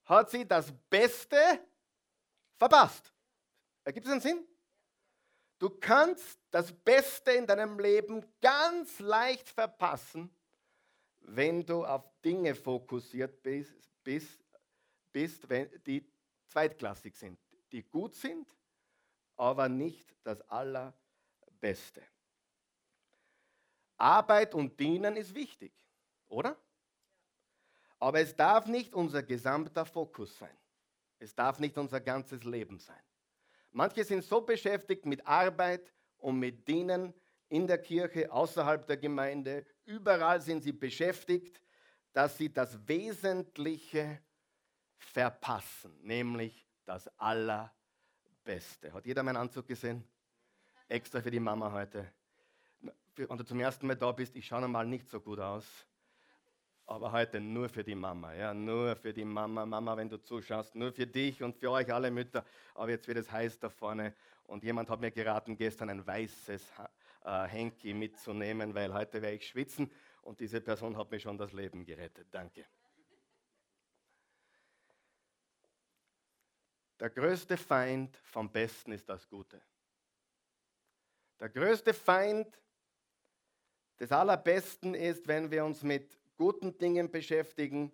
hat 0.05 0.29
sie 0.29 0.47
das 0.47 0.71
Beste 0.91 1.39
verpasst. 2.59 3.11
Ergibt 3.85 4.05
es 4.05 4.13
einen 4.13 4.21
Sinn? 4.21 4.47
Du 5.59 5.71
kannst 5.71 6.39
das 6.51 6.71
Beste 6.71 7.31
in 7.31 7.47
deinem 7.47 7.79
Leben 7.79 8.23
ganz 8.43 8.99
leicht 8.99 9.49
verpassen, 9.49 10.31
wenn 11.27 11.65
du 11.65 11.85
auf 11.85 12.05
Dinge 12.25 12.55
fokussiert 12.55 13.43
bist, 13.43 13.73
bist, 14.03 14.45
bist 15.13 15.47
die 15.87 16.07
zweitklassig 16.47 17.17
sind, 17.17 17.39
die 17.73 17.83
gut 17.83 18.15
sind, 18.15 18.47
aber 19.37 19.69
nicht 19.69 20.15
das 20.23 20.41
Allerbeste. 20.43 22.03
Arbeit 23.97 24.55
und 24.55 24.79
Dienen 24.79 25.17
ist 25.17 25.35
wichtig, 25.35 25.73
oder? 26.29 26.57
Aber 27.99 28.21
es 28.21 28.37
darf 28.37 28.67
nicht 28.67 28.95
unser 28.95 29.23
gesamter 29.23 29.87
Fokus 29.87 30.37
sein. 30.37 30.57
Es 31.19 31.35
darf 31.35 31.59
nicht 31.59 31.79
unser 31.79 32.01
ganzes 32.01 32.45
Leben 32.45 32.79
sein. 32.79 33.01
Manche 33.71 34.05
sind 34.05 34.23
so 34.23 34.43
beschäftigt 34.43 35.07
mit 35.07 35.27
Arbeit 35.27 35.93
und 36.19 36.39
mit 36.39 36.69
Dienen 36.69 37.15
in 37.55 37.67
der 37.67 37.79
Kirche, 37.79 38.31
außerhalb 38.33 38.87
der 38.87 38.97
Gemeinde, 38.97 39.65
Überall 39.87 40.41
sind 40.41 40.63
sie 40.63 40.73
beschäftigt, 40.73 41.61
dass 42.13 42.39
sie 42.39 42.53
das 42.53 42.77
Wesentliche 42.89 44.21
verpassen, 44.97 45.93
nämlich 46.03 46.67
das 46.87 47.09
Allerbeste. 47.19 48.93
Hat 48.93 49.05
jeder 49.05 49.23
meinen 49.23 49.37
Anzug 49.37 49.67
gesehen? 49.67 50.05
Extra 50.89 51.21
für 51.21 51.31
die 51.31 51.41
Mama 51.41 51.71
heute. 51.71 52.11
Wenn 53.17 53.39
du 53.39 53.45
zum 53.45 53.61
ersten 53.61 53.87
Mal 53.87 53.97
da 53.97 54.11
bist, 54.13 54.35
ich 54.37 54.47
schaue 54.47 54.63
normal 54.63 54.87
nicht 54.87 55.09
so 55.09 55.21
gut 55.21 55.39
aus. 55.39 55.67
Aber 56.87 57.13
heute 57.13 57.41
nur 57.41 57.69
für 57.69 57.83
die 57.83 57.95
Mama, 57.95 58.35
ja, 58.35 58.53
nur 58.53 58.95
für 58.97 59.13
die 59.13 59.25
Mama. 59.25 59.65
Mama, 59.65 59.97
wenn 59.97 60.09
du 60.09 60.19
zuschaust, 60.19 60.75
nur 60.75 60.93
für 60.93 61.07
dich 61.07 61.43
und 61.43 61.57
für 61.57 61.71
euch 61.71 61.93
alle 61.93 62.11
Mütter. 62.11 62.45
Aber 62.75 62.91
jetzt 62.91 63.07
wird 63.09 63.19
es 63.19 63.31
heiß 63.31 63.59
da 63.59 63.71
vorne. 63.71 64.15
Und 64.47 64.63
jemand 64.63 64.91
hat 64.91 65.01
mir 65.01 65.11
geraten, 65.11 65.57
gestern 65.57 65.89
ein 65.89 66.07
weißes 66.07 66.73
äh, 67.25 67.45
Henki 67.45 67.95
mitzunehmen, 67.95 68.75
weil 68.75 68.93
heute 68.93 69.21
werde 69.23 69.37
ich 69.37 69.49
schwitzen 69.49 69.91
und 70.23 70.41
diese 70.41 70.61
Person 70.61 70.97
hat 70.97 71.11
mir 71.11 71.21
schon 71.21 71.39
das 71.39 71.53
Leben 71.53 71.85
gerettet. 71.85 72.29
Danke. 72.31 72.67
Der 77.01 77.11
größte 77.11 77.57
Feind 77.57 78.17
vom 78.25 78.51
Besten 78.51 78.93
ist 78.93 79.09
das 79.09 79.29
Gute. 79.29 79.61
Der 81.41 81.49
größte 81.49 81.93
Feind 81.93 82.63
des 83.99 84.13
Allerbesten 84.13 84.95
ist, 84.95 85.27
wenn 85.27 85.51
wir 85.51 85.65
uns 85.65 85.83
mit 85.83 86.19
guten 86.37 86.79
Dingen 86.79 87.11
beschäftigen, 87.11 87.93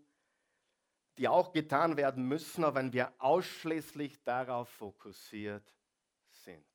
die 1.18 1.28
auch 1.28 1.52
getan 1.52 1.96
werden 1.96 2.24
müssen, 2.26 2.64
aber 2.64 2.80
wenn 2.80 2.92
wir 2.92 3.12
ausschließlich 3.18 4.22
darauf 4.22 4.68
fokussiert 4.68 5.74
sind. 6.30 6.69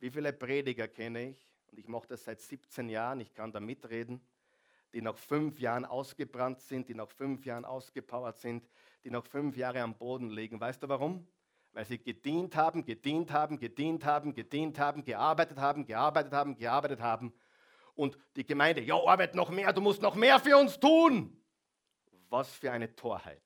Wie 0.00 0.10
viele 0.10 0.32
Prediger 0.32 0.88
kenne 0.88 1.30
ich, 1.30 1.36
und 1.70 1.78
ich 1.78 1.86
mache 1.86 2.08
das 2.08 2.24
seit 2.24 2.40
17 2.40 2.88
Jahren, 2.88 3.20
ich 3.20 3.32
kann 3.34 3.52
da 3.52 3.60
mitreden, 3.60 4.20
die 4.92 5.02
nach 5.02 5.16
fünf 5.16 5.60
Jahren 5.60 5.84
ausgebrannt 5.84 6.60
sind, 6.60 6.88
die 6.88 6.94
nach 6.94 7.10
fünf 7.10 7.44
Jahren 7.44 7.64
ausgepowert 7.64 8.38
sind, 8.38 8.68
die 9.04 9.10
nach 9.10 9.24
fünf 9.24 9.56
Jahren 9.56 9.76
am 9.76 9.94
Boden 9.94 10.30
liegen. 10.30 10.58
Weißt 10.58 10.82
du 10.82 10.88
warum? 10.88 11.28
Weil 11.72 11.84
sie 11.84 11.98
gedient 11.98 12.56
haben, 12.56 12.84
gedient 12.84 13.30
haben, 13.30 13.58
gedient 13.58 14.04
haben, 14.04 14.34
gedient 14.34 14.78
haben, 14.78 15.04
gearbeitet 15.04 15.58
haben, 15.58 15.84
gearbeitet 15.84 16.32
haben, 16.32 16.56
gearbeitet 16.56 17.00
haben 17.00 17.32
Und 17.94 18.18
die 18.34 18.46
Gemeinde, 18.46 18.80
ja, 18.80 18.96
arbeit 18.96 19.34
noch 19.34 19.50
mehr, 19.50 19.72
du 19.72 19.80
musst 19.80 20.02
noch 20.02 20.16
mehr 20.16 20.40
für 20.40 20.56
uns 20.56 20.80
tun. 20.80 21.36
Was 22.30 22.50
für 22.54 22.72
eine 22.72 22.96
Torheit. 22.96 23.42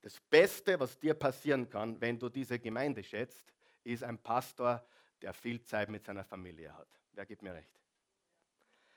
Das 0.00 0.20
Beste, 0.20 0.78
was 0.80 0.98
dir 0.98 1.14
passieren 1.14 1.68
kann, 1.68 2.00
wenn 2.00 2.18
du 2.18 2.28
diese 2.28 2.58
Gemeinde 2.58 3.02
schätzt, 3.02 3.51
ist 3.84 4.02
ein 4.04 4.18
Pastor, 4.18 4.84
der 5.20 5.32
viel 5.32 5.62
Zeit 5.62 5.88
mit 5.88 6.04
seiner 6.04 6.24
Familie 6.24 6.76
hat. 6.76 6.88
Wer 7.12 7.26
gibt 7.26 7.42
mir 7.42 7.54
recht? 7.54 7.70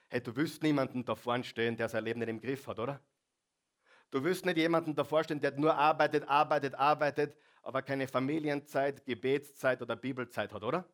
Hey, 0.08 0.22
du 0.22 0.36
wirst 0.36 0.63
niemanden 0.63 1.04
da 1.04 1.15
vorne 1.15 1.44
stehen, 1.44 1.75
der 1.75 1.89
sein 1.89 2.04
Leben 2.04 2.20
nicht 2.20 2.30
im 2.30 2.39
Griff 2.39 2.68
hat, 2.68 2.80
oder? 2.80 3.00
Du 4.12 4.24
wirst 4.24 4.46
nicht 4.46 4.58
jemanden 4.58 4.96
davor 4.96 5.24
stehen, 5.24 5.42
der 5.42 5.51
nur 5.51 5.75
arbeitet, 5.75 6.27
arbeitet, 6.27 6.75
arbeitet, 6.75 7.36
aber 7.62 7.82
keine 7.82 8.08
Familienzeit, 8.08 9.06
Gebetszeit 9.06 9.82
oder 9.82 9.96
Bibelzeit 9.96 10.54
hat, 10.54 10.63
oder? 10.63 10.88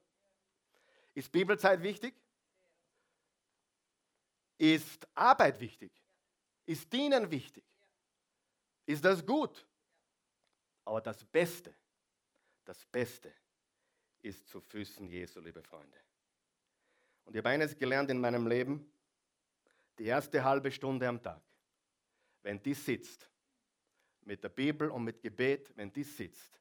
Ist 1.13 1.31
Bibelzeit 1.31 1.83
wichtig? 1.83 2.15
Ist 4.57 5.07
Arbeit 5.13 5.59
wichtig? 5.59 5.91
Ist 6.65 6.91
Dienen 6.91 7.29
wichtig? 7.29 7.65
Ist 8.85 9.03
das 9.03 9.25
gut? 9.25 9.65
Aber 10.85 11.01
das 11.01 11.23
Beste, 11.25 11.75
das 12.63 12.85
Beste 12.85 13.33
ist 14.21 14.47
zu 14.47 14.61
Füßen 14.61 15.07
Jesu, 15.07 15.39
liebe 15.39 15.61
Freunde. 15.61 15.97
Und 17.25 17.35
ich 17.35 17.37
habe 17.39 17.49
eines 17.49 17.77
gelernt 17.77 18.09
in 18.09 18.19
meinem 18.19 18.47
Leben, 18.47 18.91
die 19.97 20.05
erste 20.05 20.43
halbe 20.43 20.71
Stunde 20.71 21.07
am 21.07 21.21
Tag, 21.21 21.41
wenn 22.43 22.61
die 22.61 22.73
sitzt, 22.73 23.29
mit 24.23 24.43
der 24.43 24.49
Bibel 24.49 24.89
und 24.89 25.03
mit 25.03 25.21
Gebet, 25.21 25.71
wenn 25.75 25.91
die 25.91 26.03
sitzt, 26.03 26.59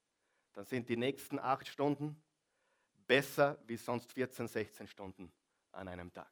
dann 0.53 0.65
sind 0.65 0.89
die 0.89 0.97
nächsten 0.97 1.39
acht 1.39 1.69
Stunden 1.69 2.21
besser 3.07 3.59
wie 3.67 3.77
sonst 3.77 4.13
14, 4.13 4.49
16 4.49 4.87
Stunden 4.87 5.33
an 5.73 5.89
einem 5.89 6.13
Tag. 6.13 6.31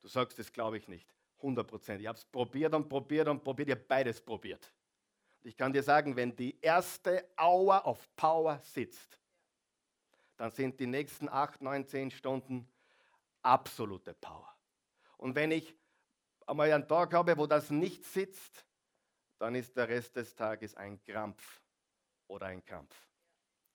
Du 0.00 0.08
sagst, 0.08 0.38
das 0.38 0.52
glaube 0.52 0.78
ich 0.78 0.88
nicht. 0.88 1.14
100 1.38 1.66
Prozent. 1.66 2.00
Ich 2.00 2.06
habe 2.06 2.18
es 2.18 2.24
probiert 2.24 2.74
und 2.74 2.88
probiert 2.88 3.28
und 3.28 3.42
probiert. 3.42 3.68
Ich 3.68 3.74
habe 3.74 3.84
beides 3.86 4.20
probiert. 4.20 4.72
Ich 5.42 5.56
kann 5.56 5.72
dir 5.72 5.82
sagen, 5.82 6.16
wenn 6.16 6.34
die 6.34 6.58
erste 6.60 7.28
Hour 7.38 7.86
of 7.86 8.08
Power 8.16 8.60
sitzt, 8.62 9.18
dann 10.38 10.52
sind 10.52 10.80
die 10.80 10.86
nächsten 10.86 11.28
8, 11.28 11.60
9, 11.60 11.86
10 11.86 12.10
Stunden 12.12 12.66
absolute 13.42 14.14
Power. 14.14 14.56
Und 15.18 15.34
wenn 15.34 15.50
ich 15.50 15.76
einmal 16.46 16.72
einen 16.72 16.88
Tag 16.88 17.12
habe, 17.12 17.36
wo 17.36 17.46
das 17.46 17.70
nicht 17.70 18.04
sitzt, 18.04 18.64
dann 19.38 19.54
ist 19.54 19.76
der 19.76 19.88
Rest 19.88 20.16
des 20.16 20.34
Tages 20.34 20.74
ein 20.76 21.02
Krampf 21.02 21.60
oder 22.28 22.46
ein 22.46 22.64
Kampf. 22.64 22.96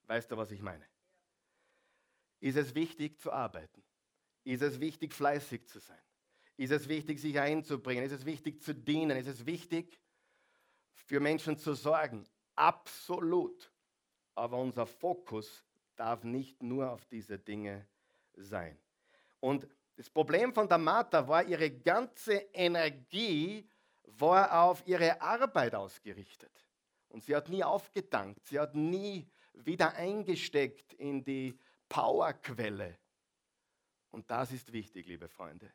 Weißt 0.06 0.30
du, 0.30 0.36
was 0.36 0.50
ich 0.50 0.60
meine? 0.60 0.84
Ist 2.40 2.56
es 2.56 2.74
wichtig 2.74 3.18
zu 3.20 3.32
arbeiten? 3.32 3.82
Ist 4.44 4.62
es 4.62 4.80
wichtig, 4.80 5.14
fleißig 5.14 5.66
zu 5.66 5.78
sein? 5.78 6.00
Ist 6.56 6.70
es 6.70 6.88
wichtig, 6.88 7.20
sich 7.20 7.38
einzubringen? 7.38 8.04
Ist 8.04 8.12
es 8.12 8.24
wichtig 8.24 8.62
zu 8.62 8.74
dienen? 8.74 9.16
Ist 9.16 9.26
es 9.26 9.46
wichtig, 9.46 9.98
für 10.92 11.20
Menschen 11.20 11.58
zu 11.58 11.74
sorgen? 11.74 12.26
Absolut. 12.54 13.70
Aber 14.34 14.58
unser 14.58 14.86
Fokus 14.86 15.64
darf 15.96 16.24
nicht 16.24 16.62
nur 16.62 16.90
auf 16.90 17.04
diese 17.06 17.38
Dinge 17.38 17.86
sein. 18.34 18.78
Und 19.40 19.68
das 19.96 20.10
Problem 20.10 20.52
von 20.52 20.68
der 20.68 20.78
Martha 20.78 21.26
war, 21.28 21.44
ihre 21.44 21.70
ganze 21.70 22.34
Energie 22.52 23.68
war 24.04 24.62
auf 24.62 24.86
ihre 24.86 25.20
Arbeit 25.20 25.74
ausgerichtet. 25.74 26.52
Und 27.08 27.22
sie 27.22 27.34
hat 27.36 27.48
nie 27.48 27.62
aufgedankt, 27.62 28.44
sie 28.46 28.58
hat 28.58 28.74
nie 28.74 29.28
wieder 29.52 29.94
eingesteckt 29.94 30.94
in 30.94 31.22
die 31.24 31.58
Powerquelle. 31.88 32.98
Und 34.10 34.30
das 34.30 34.52
ist 34.52 34.72
wichtig, 34.72 35.06
liebe 35.06 35.28
Freunde. 35.28 35.72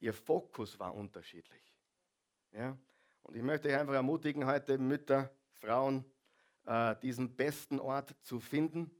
Ihr 0.00 0.14
Fokus 0.14 0.78
war 0.78 0.94
unterschiedlich. 0.94 1.74
Ja? 2.52 2.76
Und 3.22 3.36
ich 3.36 3.42
möchte 3.42 3.68
euch 3.68 3.76
einfach 3.76 3.94
ermutigen, 3.94 4.46
heute 4.46 4.78
Mütter, 4.78 5.30
Frauen, 5.52 6.04
äh, 6.64 6.96
diesen 7.02 7.34
besten 7.34 7.80
Ort 7.80 8.14
zu 8.22 8.40
finden. 8.40 8.90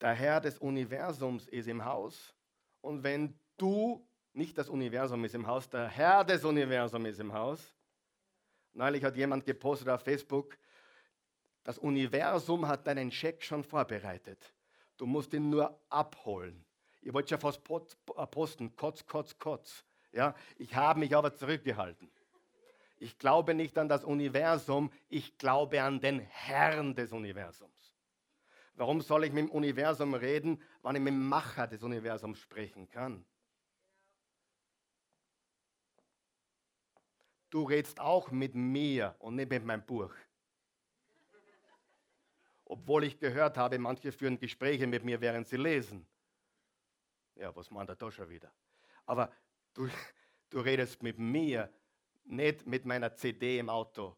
Der 0.00 0.14
Herr 0.14 0.40
des 0.40 0.58
Universums 0.58 1.48
ist 1.48 1.68
im 1.68 1.84
Haus 1.84 2.34
und 2.80 3.02
wenn 3.02 3.38
du, 3.56 4.06
nicht 4.32 4.56
das 4.56 4.68
Universum 4.68 5.24
ist 5.24 5.34
im 5.34 5.46
Haus, 5.46 5.68
der 5.68 5.88
Herr 5.88 6.24
des 6.24 6.44
Universums 6.44 7.08
ist 7.08 7.20
im 7.20 7.32
Haus. 7.32 7.74
Neulich 8.72 9.02
hat 9.02 9.16
jemand 9.16 9.44
gepostet 9.44 9.88
auf 9.88 10.02
Facebook, 10.02 10.56
das 11.64 11.78
Universum 11.78 12.66
hat 12.68 12.86
deinen 12.86 13.10
Scheck 13.10 13.42
schon 13.42 13.64
vorbereitet. 13.64 14.54
Du 14.96 15.06
musst 15.06 15.34
ihn 15.34 15.50
nur 15.50 15.80
abholen. 15.88 16.64
Ihr 17.02 17.12
wollt 17.12 17.30
ja 17.30 17.38
fast 17.38 17.62
posten, 17.64 18.74
kotz, 18.76 19.04
kotz, 19.06 19.38
kotz. 19.38 19.84
Ja, 20.12 20.34
ich 20.56 20.74
habe 20.74 21.00
mich 21.00 21.14
aber 21.14 21.34
zurückgehalten. 21.34 22.10
Ich 22.98 23.18
glaube 23.18 23.54
nicht 23.54 23.78
an 23.78 23.88
das 23.88 24.04
Universum, 24.04 24.90
ich 25.08 25.38
glaube 25.38 25.82
an 25.82 26.00
den 26.00 26.20
Herrn 26.20 26.94
des 26.94 27.12
Universums. 27.12 27.77
Warum 28.78 29.00
soll 29.00 29.24
ich 29.24 29.32
mit 29.32 29.48
dem 29.48 29.50
Universum 29.50 30.14
reden, 30.14 30.62
wann 30.82 30.94
ich 30.94 31.02
mit 31.02 31.12
dem 31.12 31.26
Macher 31.26 31.66
des 31.66 31.82
Universums 31.82 32.38
sprechen 32.38 32.88
kann? 32.88 33.24
Du 37.50 37.64
redest 37.64 37.98
auch 37.98 38.30
mit 38.30 38.54
mir 38.54 39.16
und 39.18 39.34
nicht 39.34 39.50
mit 39.50 39.64
meinem 39.64 39.84
Buch. 39.84 40.14
Obwohl 42.66 43.02
ich 43.02 43.18
gehört 43.18 43.56
habe, 43.56 43.80
manche 43.80 44.12
führen 44.12 44.38
Gespräche 44.38 44.86
mit 44.86 45.02
mir, 45.02 45.20
während 45.20 45.48
sie 45.48 45.56
lesen. 45.56 46.06
Ja, 47.34 47.54
was 47.56 47.72
meint 47.72 47.88
er 47.88 47.96
da 47.96 48.12
schon 48.12 48.28
wieder? 48.28 48.52
Aber 49.06 49.32
du, 49.74 49.88
du 50.50 50.60
redest 50.60 51.02
mit 51.02 51.18
mir, 51.18 51.68
nicht 52.22 52.64
mit 52.64 52.84
meiner 52.84 53.12
CD 53.16 53.58
im 53.58 53.70
Auto 53.70 54.16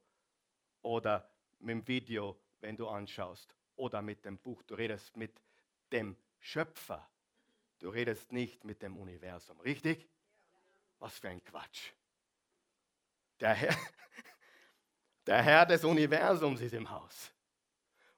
oder 0.83 1.31
mit 1.61 1.71
dem 1.71 1.89
Video, 1.89 2.39
wenn 2.61 2.77
du 2.77 2.87
anschaust 2.87 3.57
oder 3.81 4.03
mit 4.03 4.25
dem 4.25 4.39
Buch. 4.39 4.63
Du 4.63 4.75
redest 4.75 5.17
mit 5.17 5.33
dem 5.91 6.17
Schöpfer. 6.39 7.09
Du 7.79 7.89
redest 7.89 8.31
nicht 8.31 8.65
mit 8.65 8.83
dem 8.83 8.97
Universum. 8.97 9.59
Richtig? 9.61 10.07
Was 10.99 11.19
für 11.19 11.31
ein 11.31 11.43
Quatsch. 11.43 11.93
Der 13.41 13.55
Herr, 13.55 13.77
der 15.27 15.43
Herr 15.43 15.67
des 15.67 15.83
Universums 15.83 16.61
ist 16.61 16.75
im 16.75 16.89
Haus. 16.91 17.33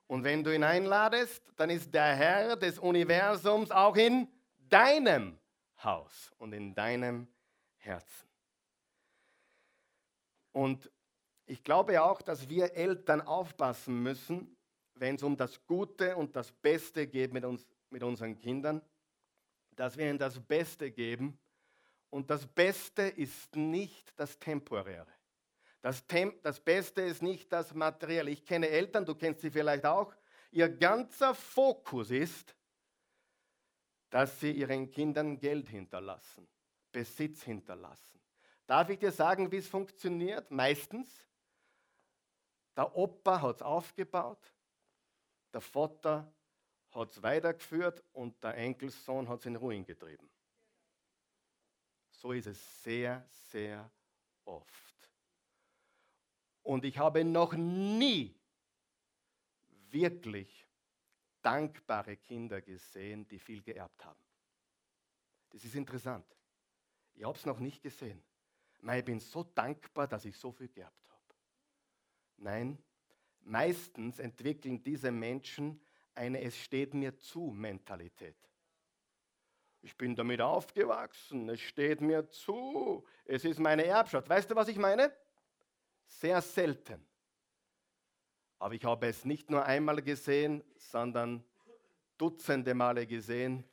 Und 0.08 0.24
wenn 0.24 0.42
du 0.42 0.54
ihn 0.54 0.64
einladest, 0.64 1.42
dann 1.56 1.70
ist 1.70 1.94
der 1.94 2.16
Herr 2.16 2.56
des 2.56 2.78
Universums 2.78 3.70
auch 3.70 3.96
in 3.96 4.28
deinem 4.68 5.38
Haus 5.82 6.32
und 6.38 6.52
in 6.52 6.74
deinem 6.74 7.28
Herzen. 7.78 8.28
Und 10.50 10.90
ich 11.46 11.62
glaube 11.62 12.02
auch, 12.02 12.20
dass 12.20 12.48
wir 12.48 12.74
Eltern 12.74 13.20
aufpassen 13.20 14.02
müssen, 14.02 14.56
wenn 15.02 15.16
es 15.16 15.24
um 15.24 15.36
das 15.36 15.66
Gute 15.66 16.16
und 16.16 16.36
das 16.36 16.52
Beste 16.52 17.08
geht 17.08 17.32
mit, 17.32 17.44
uns, 17.44 17.66
mit 17.90 18.04
unseren 18.04 18.38
Kindern, 18.38 18.80
dass 19.74 19.96
wir 19.96 20.08
ihnen 20.08 20.16
das 20.16 20.38
Beste 20.38 20.92
geben. 20.92 21.40
Und 22.08 22.30
das 22.30 22.46
Beste 22.46 23.02
ist 23.02 23.56
nicht 23.56 24.12
das 24.14 24.38
Temporäre. 24.38 25.12
Das, 25.80 26.06
Tem 26.06 26.32
das 26.44 26.60
Beste 26.60 27.02
ist 27.02 27.20
nicht 27.20 27.52
das 27.52 27.74
Materielle. 27.74 28.30
Ich 28.30 28.44
kenne 28.46 28.68
Eltern, 28.68 29.04
du 29.04 29.16
kennst 29.16 29.40
sie 29.40 29.50
vielleicht 29.50 29.84
auch. 29.84 30.14
Ihr 30.52 30.68
ganzer 30.68 31.34
Fokus 31.34 32.12
ist, 32.12 32.54
dass 34.08 34.38
sie 34.38 34.52
ihren 34.52 34.88
Kindern 34.88 35.36
Geld 35.36 35.68
hinterlassen, 35.68 36.46
Besitz 36.92 37.42
hinterlassen. 37.42 38.20
Darf 38.68 38.88
ich 38.88 39.00
dir 39.00 39.10
sagen, 39.10 39.50
wie 39.50 39.56
es 39.56 39.66
funktioniert? 39.66 40.48
Meistens. 40.52 41.26
Der 42.76 42.96
Opa 42.96 43.42
hat 43.42 43.56
es 43.56 43.62
aufgebaut, 43.62 44.51
der 45.52 45.60
Vater 45.60 46.32
hat 46.90 47.10
es 47.12 47.22
weitergeführt 47.22 48.02
und 48.12 48.42
der 48.42 48.56
Enkelsohn 48.56 49.28
hat 49.28 49.40
es 49.40 49.46
in 49.46 49.56
Ruin 49.56 49.84
getrieben. 49.84 50.28
So 52.10 52.32
ist 52.32 52.46
es 52.46 52.82
sehr, 52.82 53.26
sehr 53.30 53.90
oft. 54.44 55.10
Und 56.62 56.84
ich 56.84 56.98
habe 56.98 57.24
noch 57.24 57.54
nie 57.54 58.38
wirklich 59.90 60.68
dankbare 61.42 62.16
Kinder 62.16 62.60
gesehen, 62.60 63.26
die 63.26 63.38
viel 63.38 63.62
geerbt 63.62 64.04
haben. 64.04 64.20
Das 65.50 65.64
ist 65.64 65.74
interessant. 65.74 66.26
Ich 67.14 67.24
habe 67.24 67.36
es 67.36 67.44
noch 67.44 67.58
nicht 67.58 67.82
gesehen. 67.82 68.22
Ich 68.80 69.04
bin 69.04 69.20
so 69.20 69.42
dankbar, 69.44 70.08
dass 70.08 70.24
ich 70.24 70.36
so 70.36 70.50
viel 70.52 70.68
geerbt 70.68 71.08
habe. 71.08 71.34
Nein, 72.38 72.82
Meistens 73.44 74.18
entwickeln 74.18 74.82
diese 74.82 75.10
Menschen 75.10 75.80
eine 76.14 76.40
Es 76.42 76.56
steht 76.56 76.94
mir 76.94 77.16
zu 77.16 77.52
Mentalität. 77.54 78.36
Ich 79.80 79.96
bin 79.96 80.14
damit 80.14 80.40
aufgewachsen, 80.40 81.48
es 81.48 81.60
steht 81.60 82.00
mir 82.00 82.28
zu, 82.28 83.04
es 83.24 83.44
ist 83.44 83.58
meine 83.58 83.84
Erbschaft. 83.84 84.28
Weißt 84.28 84.50
du, 84.50 84.54
was 84.54 84.68
ich 84.68 84.76
meine? 84.76 85.12
Sehr 86.06 86.40
selten. 86.40 87.04
Aber 88.60 88.74
ich 88.74 88.84
habe 88.84 89.08
es 89.08 89.24
nicht 89.24 89.50
nur 89.50 89.64
einmal 89.64 90.00
gesehen, 90.02 90.62
sondern 90.76 91.42
dutzende 92.16 92.74
Male 92.74 93.06
gesehen, 93.08 93.64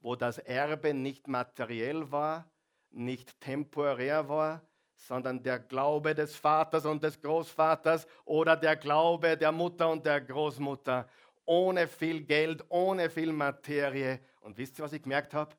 wo 0.00 0.16
das 0.16 0.38
Erbe 0.38 0.92
nicht 0.92 1.28
materiell 1.28 2.10
war, 2.10 2.50
nicht 2.90 3.40
temporär 3.40 4.28
war, 4.28 4.66
sondern 4.96 5.42
der 5.42 5.58
Glaube 5.58 6.14
des 6.14 6.36
Vaters 6.36 6.86
und 6.86 7.02
des 7.02 7.20
Großvaters 7.20 8.06
oder 8.24 8.56
der 8.56 8.76
Glaube 8.76 9.36
der 9.36 9.52
Mutter 9.52 9.90
und 9.90 10.04
der 10.06 10.20
Großmutter, 10.20 11.08
ohne 11.44 11.86
viel 11.86 12.22
Geld, 12.22 12.64
ohne 12.68 13.10
viel 13.10 13.32
Materie. 13.32 14.20
Und 14.40 14.56
wisst 14.56 14.78
ihr, 14.78 14.84
was 14.84 14.92
ich 14.92 15.02
gemerkt 15.02 15.34
habe? 15.34 15.54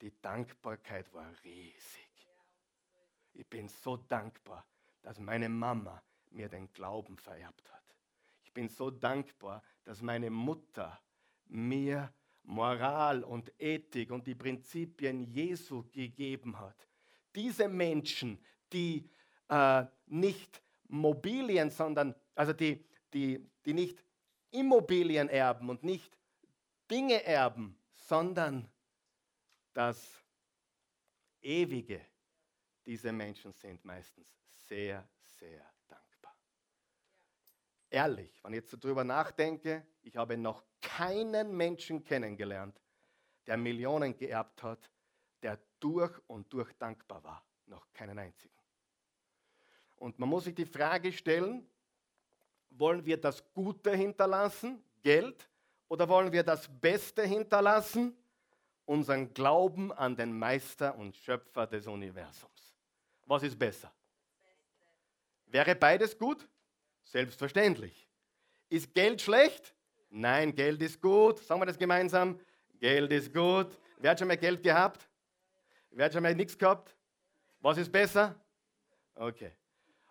Die 0.00 0.12
Dankbarkeit 0.20 1.12
war 1.14 1.30
riesig. 1.44 2.02
Ich 3.34 3.48
bin 3.48 3.68
so 3.68 3.96
dankbar, 3.96 4.64
dass 5.02 5.18
meine 5.18 5.48
Mama 5.48 6.02
mir 6.30 6.48
den 6.48 6.72
Glauben 6.72 7.16
vererbt 7.16 7.70
hat. 7.72 7.82
Ich 8.42 8.52
bin 8.52 8.68
so 8.68 8.90
dankbar, 8.90 9.62
dass 9.84 10.02
meine 10.02 10.30
Mutter 10.30 11.00
mir 11.46 12.12
Moral 12.44 13.22
und 13.22 13.52
Ethik 13.60 14.10
und 14.10 14.26
die 14.26 14.34
Prinzipien 14.34 15.22
Jesu 15.22 15.84
gegeben 15.92 16.58
hat. 16.58 16.88
Diese 17.34 17.68
Menschen, 17.68 18.42
die 18.72 19.08
äh, 19.48 19.84
nicht 20.06 20.62
Mobilien, 20.88 21.70
sondern, 21.70 22.14
also 22.34 22.52
die, 22.52 22.84
die, 23.12 23.48
die 23.64 23.72
nicht 23.72 24.04
Immobilien 24.50 25.28
erben 25.28 25.70
und 25.70 25.82
nicht 25.82 26.18
Dinge 26.90 27.24
erben, 27.24 27.78
sondern 27.94 28.68
das 29.72 30.22
Ewige, 31.40 32.00
diese 32.84 33.12
Menschen 33.12 33.52
sind 33.52 33.84
meistens 33.84 34.26
sehr, 34.68 35.08
sehr 35.38 35.64
dankbar. 35.88 36.36
Ehrlich, 37.88 38.38
wenn 38.42 38.52
ich 38.52 38.60
jetzt 38.60 38.84
darüber 38.84 39.04
nachdenke, 39.04 39.86
ich 40.02 40.16
habe 40.16 40.36
noch 40.36 40.64
keinen 40.80 41.56
Menschen 41.56 42.04
kennengelernt, 42.04 42.78
der 43.46 43.56
Millionen 43.56 44.16
geerbt 44.16 44.62
hat, 44.62 44.90
durch 45.82 46.12
und 46.28 46.52
durch 46.52 46.72
dankbar 46.78 47.22
war. 47.24 47.44
Noch 47.66 47.92
keinen 47.92 48.18
einzigen. 48.18 48.54
Und 49.96 50.18
man 50.18 50.28
muss 50.28 50.44
sich 50.44 50.54
die 50.54 50.66
Frage 50.66 51.12
stellen, 51.12 51.66
wollen 52.70 53.04
wir 53.04 53.20
das 53.20 53.42
Gute 53.52 53.94
hinterlassen, 53.94 54.82
Geld, 55.02 55.48
oder 55.88 56.08
wollen 56.08 56.32
wir 56.32 56.42
das 56.42 56.68
Beste 56.80 57.22
hinterlassen, 57.22 58.16
unseren 58.86 59.32
Glauben 59.32 59.92
an 59.92 60.16
den 60.16 60.36
Meister 60.36 60.96
und 60.96 61.16
Schöpfer 61.16 61.66
des 61.66 61.86
Universums? 61.86 62.74
Was 63.26 63.42
ist 63.42 63.58
besser? 63.58 63.92
Wäre 65.46 65.74
beides 65.74 66.18
gut? 66.18 66.48
Selbstverständlich. 67.04 68.08
Ist 68.70 68.92
Geld 68.94 69.20
schlecht? 69.20 69.74
Nein, 70.10 70.54
Geld 70.54 70.80
ist 70.82 71.00
gut. 71.00 71.38
Sagen 71.40 71.60
wir 71.60 71.66
das 71.66 71.78
gemeinsam. 71.78 72.40
Geld 72.78 73.12
ist 73.12 73.32
gut. 73.32 73.78
Wer 73.98 74.12
hat 74.12 74.18
schon 74.18 74.28
mal 74.28 74.36
Geld 74.36 74.62
gehabt? 74.62 75.06
Wer 75.94 76.06
hat 76.06 76.12
schon 76.12 76.22
mal 76.22 76.34
nichts 76.34 76.56
gehabt? 76.56 76.96
Was 77.60 77.78
ist 77.78 77.92
besser? 77.92 78.34
Okay. 79.14 79.52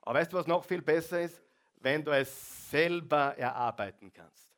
Aber 0.01 0.19
weißt 0.19 0.31
du, 0.31 0.37
was 0.37 0.47
noch 0.47 0.63
viel 0.63 0.81
besser 0.81 1.21
ist? 1.21 1.41
Wenn 1.75 2.03
du 2.03 2.11
es 2.11 2.69
selber 2.69 3.35
erarbeiten 3.37 4.13
kannst. 4.13 4.55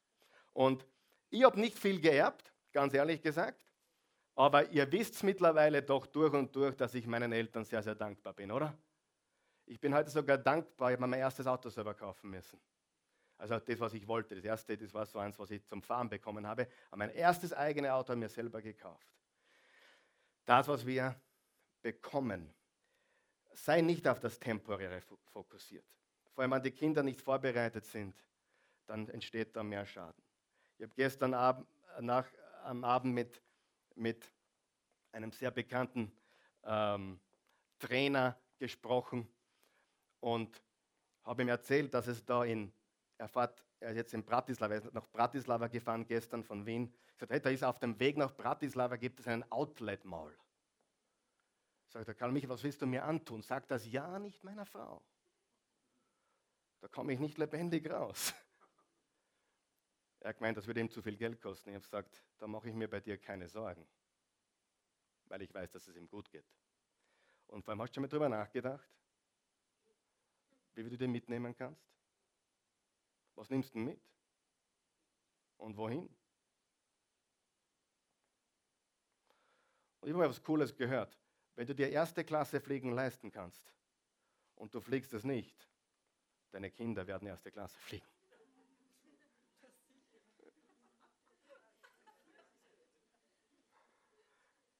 Und 0.51 0.85
ich 1.29 1.43
habe 1.43 1.59
nicht 1.59 1.79
viel 1.79 1.99
geerbt, 1.99 2.53
ganz 2.71 2.93
ehrlich 2.93 3.21
gesagt. 3.21 3.63
Aber 4.35 4.69
ihr 4.69 4.91
wisst 4.91 5.23
mittlerweile 5.23 5.81
doch 5.81 6.05
durch 6.07 6.33
und 6.33 6.55
durch, 6.55 6.75
dass 6.75 6.93
ich 6.93 7.07
meinen 7.07 7.31
Eltern 7.31 7.63
sehr, 7.63 7.81
sehr 7.81 7.95
dankbar 7.95 8.33
bin, 8.33 8.51
oder? 8.51 8.77
Ich 9.65 9.79
bin 9.79 9.93
heute 9.93 10.09
sogar 10.09 10.37
dankbar, 10.37 10.91
ich 10.91 10.97
habe 10.97 11.07
mein 11.07 11.19
erstes 11.19 11.47
Auto 11.47 11.69
selber 11.69 11.93
kaufen 11.93 12.29
müssen. 12.29 12.59
Also 13.37 13.59
das, 13.59 13.79
was 13.79 13.93
ich 13.93 14.07
wollte. 14.07 14.35
Das 14.35 14.43
erste, 14.43 14.77
das 14.77 14.93
war 14.93 15.05
so 15.05 15.19
eins, 15.19 15.37
was 15.39 15.51
ich 15.51 15.65
zum 15.65 15.81
Fahren 15.81 16.09
bekommen 16.09 16.45
habe. 16.45 16.67
Aber 16.89 16.97
mein 16.97 17.11
erstes 17.11 17.53
eigenes 17.53 17.91
Auto 17.91 18.09
habe 18.09 18.19
ich 18.19 18.23
mir 18.23 18.29
selber 18.29 18.61
gekauft. 18.61 19.07
Das, 20.45 20.67
was 20.67 20.85
wir 20.85 21.19
bekommen, 21.81 22.53
sei 23.53 23.81
nicht 23.81 24.07
auf 24.07 24.19
das 24.19 24.39
Temporäre 24.39 25.01
fokussiert. 25.31 25.85
Vor 26.33 26.41
allem, 26.41 26.51
wenn 26.51 26.63
die 26.63 26.71
Kinder 26.71 27.03
nicht 27.03 27.21
vorbereitet 27.21 27.85
sind, 27.85 28.15
dann 28.87 29.07
entsteht 29.09 29.55
da 29.55 29.63
mehr 29.63 29.85
Schaden. 29.85 30.21
Ich 30.77 30.83
habe 30.83 30.93
gestern 30.95 31.33
Abend, 31.33 31.67
nach, 31.99 32.27
am 32.63 32.83
Abend 32.83 33.13
mit, 33.13 33.41
mit 33.95 34.31
einem 35.11 35.31
sehr 35.31 35.51
bekannten 35.51 36.11
ähm, 36.63 37.19
Trainer 37.79 38.37
gesprochen 38.57 39.27
und 40.19 40.61
habe 41.23 41.43
ihm 41.43 41.49
erzählt, 41.49 41.93
dass 41.93 42.07
es 42.07 42.25
da 42.25 42.43
in, 42.43 42.73
er 43.17 43.27
fährt, 43.27 43.63
er 43.83 43.91
ist 43.91 43.97
jetzt 43.97 44.13
in 44.13 44.23
Bratislava, 44.23 44.73
er 44.73 44.83
ist 44.83 44.93
nach 44.93 45.07
Bratislava 45.07 45.67
gefahren 45.67 46.05
gestern 46.07 46.43
von 46.43 46.65
Wien. 46.65 46.93
Ich 47.13 47.19
sagte, 47.19 47.33
hey, 47.33 47.41
da 47.41 47.49
ist 47.49 47.63
auf 47.63 47.79
dem 47.79 47.99
Weg 47.99 48.17
nach 48.17 48.33
Bratislava 48.33 48.95
gibt 48.95 49.19
es 49.19 49.27
einen 49.27 49.43
Outlet 49.51 50.05
Mall. 50.05 50.35
Sagt 51.89 52.07
er, 52.07 52.15
Karl 52.15 52.31
Michael, 52.31 52.49
was 52.49 52.63
willst 52.63 52.81
du 52.81 52.87
mir 52.87 53.03
antun? 53.03 53.43
Sagt 53.43 53.69
das 53.69 53.85
ja 53.85 54.17
nicht 54.19 54.43
meiner 54.43 54.65
Frau. 54.65 55.03
Da 56.79 56.87
komme 56.87 57.13
ich 57.13 57.19
nicht 57.19 57.37
lebendig 57.37 57.89
raus. 57.89 58.33
Er 60.21 60.29
hat 60.29 60.37
gemeint, 60.37 60.57
das 60.57 60.65
würde 60.65 60.79
ihm 60.79 60.89
zu 60.89 61.01
viel 61.01 61.17
Geld 61.17 61.41
kosten. 61.41 61.69
Ich 61.69 61.75
habe 61.75 61.83
gesagt, 61.83 62.23
da 62.37 62.47
mache 62.47 62.69
ich 62.69 62.75
mir 62.75 62.89
bei 62.89 63.01
dir 63.01 63.17
keine 63.17 63.49
Sorgen, 63.49 63.85
weil 65.25 65.41
ich 65.41 65.53
weiß, 65.53 65.69
dass 65.71 65.85
es 65.87 65.97
ihm 65.97 66.07
gut 66.07 66.31
geht. 66.31 66.45
Und 67.47 67.65
vor 67.65 67.73
allem 67.73 67.81
hast 67.81 67.91
du 67.91 67.95
schon 67.95 68.03
mal 68.03 68.07
drüber 68.07 68.29
nachgedacht, 68.29 68.89
wie 70.75 70.89
du 70.89 70.97
den 70.97 71.11
mitnehmen 71.11 71.53
kannst? 71.53 71.93
Was 73.35 73.49
nimmst 73.49 73.73
du 73.73 73.79
mit? 73.79 73.99
Und 75.57 75.77
wohin? 75.77 76.09
Und 80.01 80.09
ich 80.09 80.13
habe 80.13 80.23
mal 80.23 80.29
was 80.29 80.43
Cooles 80.43 80.75
gehört. 80.75 81.17
Wenn 81.55 81.67
du 81.67 81.73
dir 81.73 81.89
erste 81.89 82.23
Klasse 82.23 82.59
Fliegen 82.59 82.91
leisten 82.91 83.31
kannst 83.31 83.63
und 84.55 84.73
du 84.73 84.81
fliegst 84.81 85.13
es 85.13 85.23
nicht, 85.23 85.69
deine 86.51 86.69
Kinder 86.69 87.07
werden 87.07 87.27
erste 87.27 87.51
Klasse 87.51 87.79
fliegen. 87.79 88.05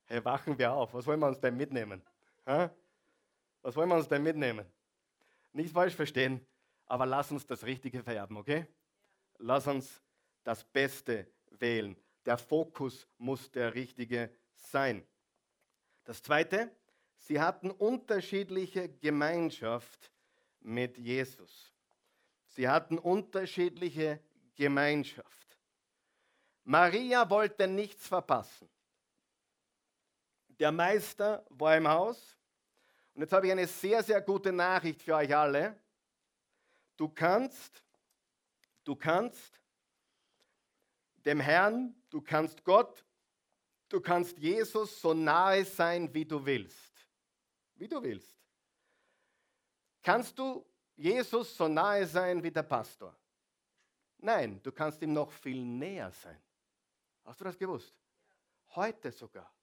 Hey, 0.06 0.24
wachen 0.26 0.60
wir 0.60 0.72
auf. 0.72 0.94
Was 0.94 1.08
wollen 1.08 1.20
wir 1.22 1.28
uns 1.28 1.40
denn 1.40 1.58
mitnehmen? 1.58 2.04
Ha? 2.46 2.70
Was 3.64 3.76
wollen 3.76 3.90
wir 3.90 3.96
uns 3.96 4.08
denn 4.08 4.22
mitnehmen? 4.22 4.66
Nicht 5.54 5.74
falsch 5.74 5.96
verstehen, 5.96 6.46
aber 6.94 7.08
lass 7.08 7.32
uns 7.32 7.44
das 7.48 7.64
Richtige 7.64 8.04
vererben, 8.04 8.38
okay? 8.38 8.68
Lass 9.40 9.66
uns 9.66 10.00
das 10.44 10.64
Beste 10.64 11.26
wählen. 11.50 11.98
Der 12.24 12.38
Fokus 12.38 13.08
muss 13.18 13.50
der 13.50 13.74
richtige 13.74 14.30
sein. 14.54 15.04
Das 16.04 16.22
Zweite, 16.22 16.70
sie 17.18 17.42
hatten 17.42 17.72
unterschiedliche 17.72 18.90
Gemeinschaft 18.90 20.12
mit 20.60 21.00
Jesus. 21.00 21.74
Sie 22.46 22.70
hatten 22.70 23.00
unterschiedliche 23.00 24.20
Gemeinschaft. 24.54 25.58
Maria 26.64 27.28
wollte 27.28 27.68
nichts 27.68 28.08
verpassen. 28.08 28.70
Der 30.60 30.72
Meister 30.72 31.44
war 31.50 31.76
im 31.76 31.88
Haus. 31.88 32.38
Und 33.16 33.24
jetzt 33.24 33.34
habe 33.34 33.48
ich 33.48 33.52
eine 33.52 33.66
sehr, 33.66 34.04
sehr 34.04 34.22
gute 34.22 34.52
Nachricht 34.52 35.02
für 35.02 35.16
euch 35.16 35.36
alle. 35.36 35.82
Du 36.98 37.10
kannst, 37.10 37.84
du 38.84 38.96
kannst 38.96 39.60
dem 41.26 41.40
Herrn, 41.40 41.96
du 42.10 42.22
kannst 42.22 42.64
Gott 42.64 43.06
Du 43.94 44.02
kannst 44.02 44.40
Jesus 44.40 45.00
so 45.00 45.14
nahe 45.14 45.64
sein, 45.64 46.12
wie 46.12 46.26
du 46.26 46.44
willst. 46.44 47.08
Wie 47.76 47.88
du 47.88 48.02
willst. 48.02 48.36
Kannst 50.02 50.40
du 50.40 50.66
Jesus 50.96 51.56
so 51.56 51.68
nahe 51.68 52.08
sein 52.08 52.42
wie 52.42 52.50
der 52.50 52.64
Pastor? 52.64 53.16
Nein, 54.18 54.60
du 54.64 54.72
kannst 54.72 55.00
ihm 55.04 55.14
noch 55.14 55.32
viel 55.32 55.64
näher 55.64 56.12
sein. 56.12 56.42
Hast 57.24 57.40
du 57.40 57.44
das 57.44 57.56
gewusst? 57.56 57.96
Heute 58.70 59.12
sogar. 59.12 59.54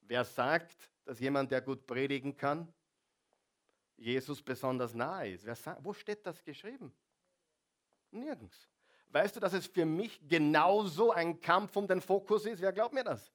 Wer 0.00 0.24
sagt, 0.24 0.88
dass 1.04 1.20
jemand, 1.20 1.50
der 1.50 1.60
gut 1.60 1.86
predigen 1.86 2.34
kann, 2.34 2.72
Jesus 3.96 4.42
besonders 4.42 4.94
nahe 4.94 5.32
ist? 5.32 5.44
Sagt, 5.44 5.84
wo 5.84 5.92
steht 5.92 6.26
das 6.26 6.42
geschrieben? 6.42 6.92
Nirgends. 8.10 8.68
Weißt 9.08 9.36
du, 9.36 9.40
dass 9.40 9.52
es 9.52 9.66
für 9.66 9.84
mich 9.84 10.20
genauso 10.26 11.12
ein 11.12 11.40
Kampf 11.40 11.76
um 11.76 11.86
den 11.86 12.00
Fokus 12.00 12.46
ist? 12.46 12.60
Wer 12.60 12.72
glaubt 12.72 12.94
mir 12.94 13.04
das? 13.04 13.30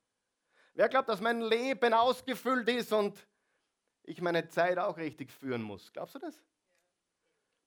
Wer 0.73 0.89
glaubt, 0.89 1.09
dass 1.09 1.21
mein 1.21 1.41
Leben 1.41 1.93
ausgefüllt 1.93 2.67
ist 2.69 2.91
und 2.93 3.27
ich 4.03 4.21
meine 4.21 4.47
Zeit 4.47 4.77
auch 4.77 4.97
richtig 4.97 5.31
führen 5.31 5.61
muss? 5.61 5.91
Glaubst 5.91 6.15
du 6.15 6.19
das? 6.19 6.43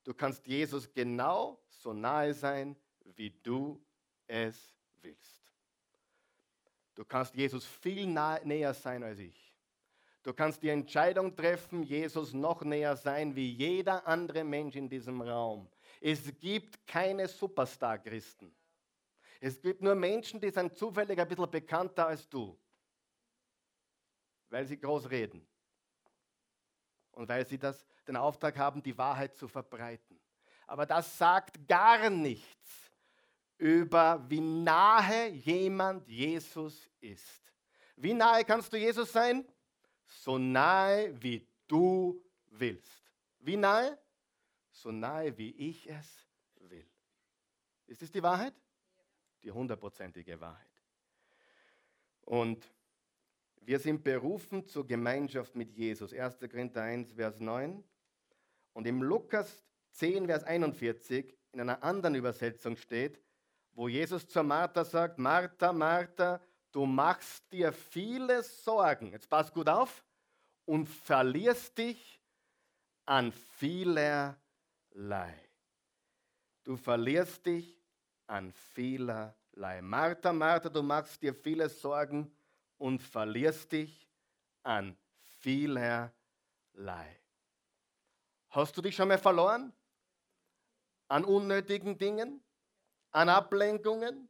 Du 0.04 0.14
kannst 0.14 0.46
Jesus 0.46 0.92
genau 0.92 1.60
so 1.68 1.92
nahe 1.92 2.34
sein, 2.34 2.76
wie 3.04 3.30
du 3.30 3.84
es 4.26 4.74
willst. 5.02 5.52
Du 6.94 7.04
kannst 7.04 7.34
Jesus 7.34 7.64
viel 7.64 8.06
näher 8.06 8.74
sein 8.74 9.02
als 9.02 9.18
ich. 9.18 9.49
Du 10.22 10.34
kannst 10.34 10.62
die 10.62 10.68
Entscheidung 10.68 11.34
treffen, 11.34 11.82
Jesus 11.82 12.34
noch 12.34 12.62
näher 12.62 12.96
sein 12.96 13.34
wie 13.34 13.52
jeder 13.52 14.06
andere 14.06 14.44
Mensch 14.44 14.76
in 14.76 14.88
diesem 14.88 15.22
Raum. 15.22 15.68
Es 16.00 16.38
gibt 16.38 16.86
keine 16.86 17.26
Superstar-Christen. 17.26 18.54
Es 19.40 19.60
gibt 19.60 19.80
nur 19.80 19.94
Menschen, 19.94 20.38
die 20.38 20.50
sind 20.50 20.76
zufällig 20.76 21.18
ein 21.18 21.26
bisschen 21.26 21.50
bekannter 21.50 22.06
als 22.06 22.28
du, 22.28 22.58
weil 24.50 24.66
sie 24.66 24.78
groß 24.78 25.08
reden 25.08 25.46
und 27.12 27.26
weil 27.26 27.46
sie 27.46 27.58
das, 27.58 27.86
den 28.06 28.16
Auftrag 28.16 28.58
haben, 28.58 28.82
die 28.82 28.96
Wahrheit 28.98 29.34
zu 29.36 29.48
verbreiten. 29.48 30.20
Aber 30.66 30.84
das 30.84 31.16
sagt 31.16 31.66
gar 31.66 32.10
nichts 32.10 32.92
über, 33.56 34.22
wie 34.28 34.40
nahe 34.40 35.28
jemand 35.28 36.06
Jesus 36.06 36.90
ist. 37.00 37.52
Wie 37.96 38.12
nahe 38.12 38.44
kannst 38.44 38.70
du 38.72 38.76
Jesus 38.76 39.10
sein? 39.10 39.46
So 40.10 40.38
nahe, 40.38 41.14
wie 41.22 41.46
du 41.66 42.20
willst. 42.50 43.10
Wie 43.38 43.56
nahe? 43.56 43.98
So 44.70 44.90
nahe, 44.90 45.36
wie 45.38 45.50
ich 45.50 45.88
es 45.88 46.26
will. 46.56 46.86
Ist 47.86 48.02
das 48.02 48.10
die 48.10 48.22
Wahrheit? 48.22 48.54
Die 49.42 49.50
hundertprozentige 49.50 50.40
Wahrheit. 50.40 50.66
Und 52.22 52.70
wir 53.62 53.78
sind 53.78 54.02
berufen 54.02 54.66
zur 54.66 54.86
Gemeinschaft 54.86 55.54
mit 55.54 55.72
Jesus. 55.72 56.12
1. 56.12 56.38
Korinther 56.38 56.82
1, 56.82 57.12
Vers 57.12 57.38
9. 57.38 57.82
Und 58.72 58.86
im 58.86 59.02
Lukas 59.02 59.64
10, 59.92 60.26
Vers 60.26 60.44
41, 60.44 61.36
in 61.52 61.60
einer 61.60 61.82
anderen 61.82 62.14
Übersetzung 62.14 62.76
steht, 62.76 63.20
wo 63.72 63.88
Jesus 63.88 64.26
zur 64.26 64.42
Martha 64.42 64.84
sagt, 64.84 65.18
Martha, 65.18 65.72
Martha, 65.72 66.40
du 66.72 66.86
machst 66.86 67.50
dir 67.52 67.72
viele 67.72 68.42
Sorgen. 68.42 69.12
Jetzt 69.12 69.28
pass 69.28 69.52
gut 69.52 69.68
auf 69.68 70.04
und 70.64 70.86
verlierst 70.86 71.76
dich 71.76 72.20
an 73.04 73.32
vielerlei. 73.32 74.36
Du 76.64 76.76
verlierst 76.76 77.44
dich 77.46 77.82
an 78.26 78.52
vielerlei. 78.52 79.82
Martha, 79.82 80.32
Martha, 80.32 80.68
du 80.68 80.82
machst 80.82 81.20
dir 81.22 81.34
viele 81.34 81.68
Sorgen 81.68 82.30
und 82.78 83.02
verlierst 83.02 83.72
dich 83.72 84.08
an 84.62 84.96
vielerlei. 85.40 86.12
Hast 88.50 88.76
du 88.76 88.82
dich 88.82 88.94
schon 88.94 89.08
mal 89.08 89.18
verloren? 89.18 89.72
An 91.08 91.24
unnötigen 91.24 91.98
Dingen? 91.98 92.42
An 93.10 93.28
Ablenkungen? 93.28 94.28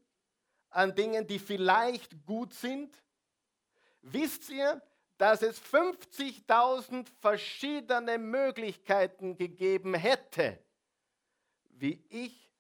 An 0.71 0.95
Dingen, 0.95 1.27
die 1.27 1.39
vielleicht 1.39 2.25
gut 2.25 2.55
sind? 2.55 3.03
Wisst 4.03 4.49
ihr, 4.51 4.81
dass 5.19 5.43
es 5.43 5.61
50.000 5.61 7.07
verschiedene 7.21 8.17
Möglichkeiten 8.19 9.37
gegeben 9.37 9.95
hätte, 9.95 10.59
wie 11.71 12.03
ich 12.09 12.51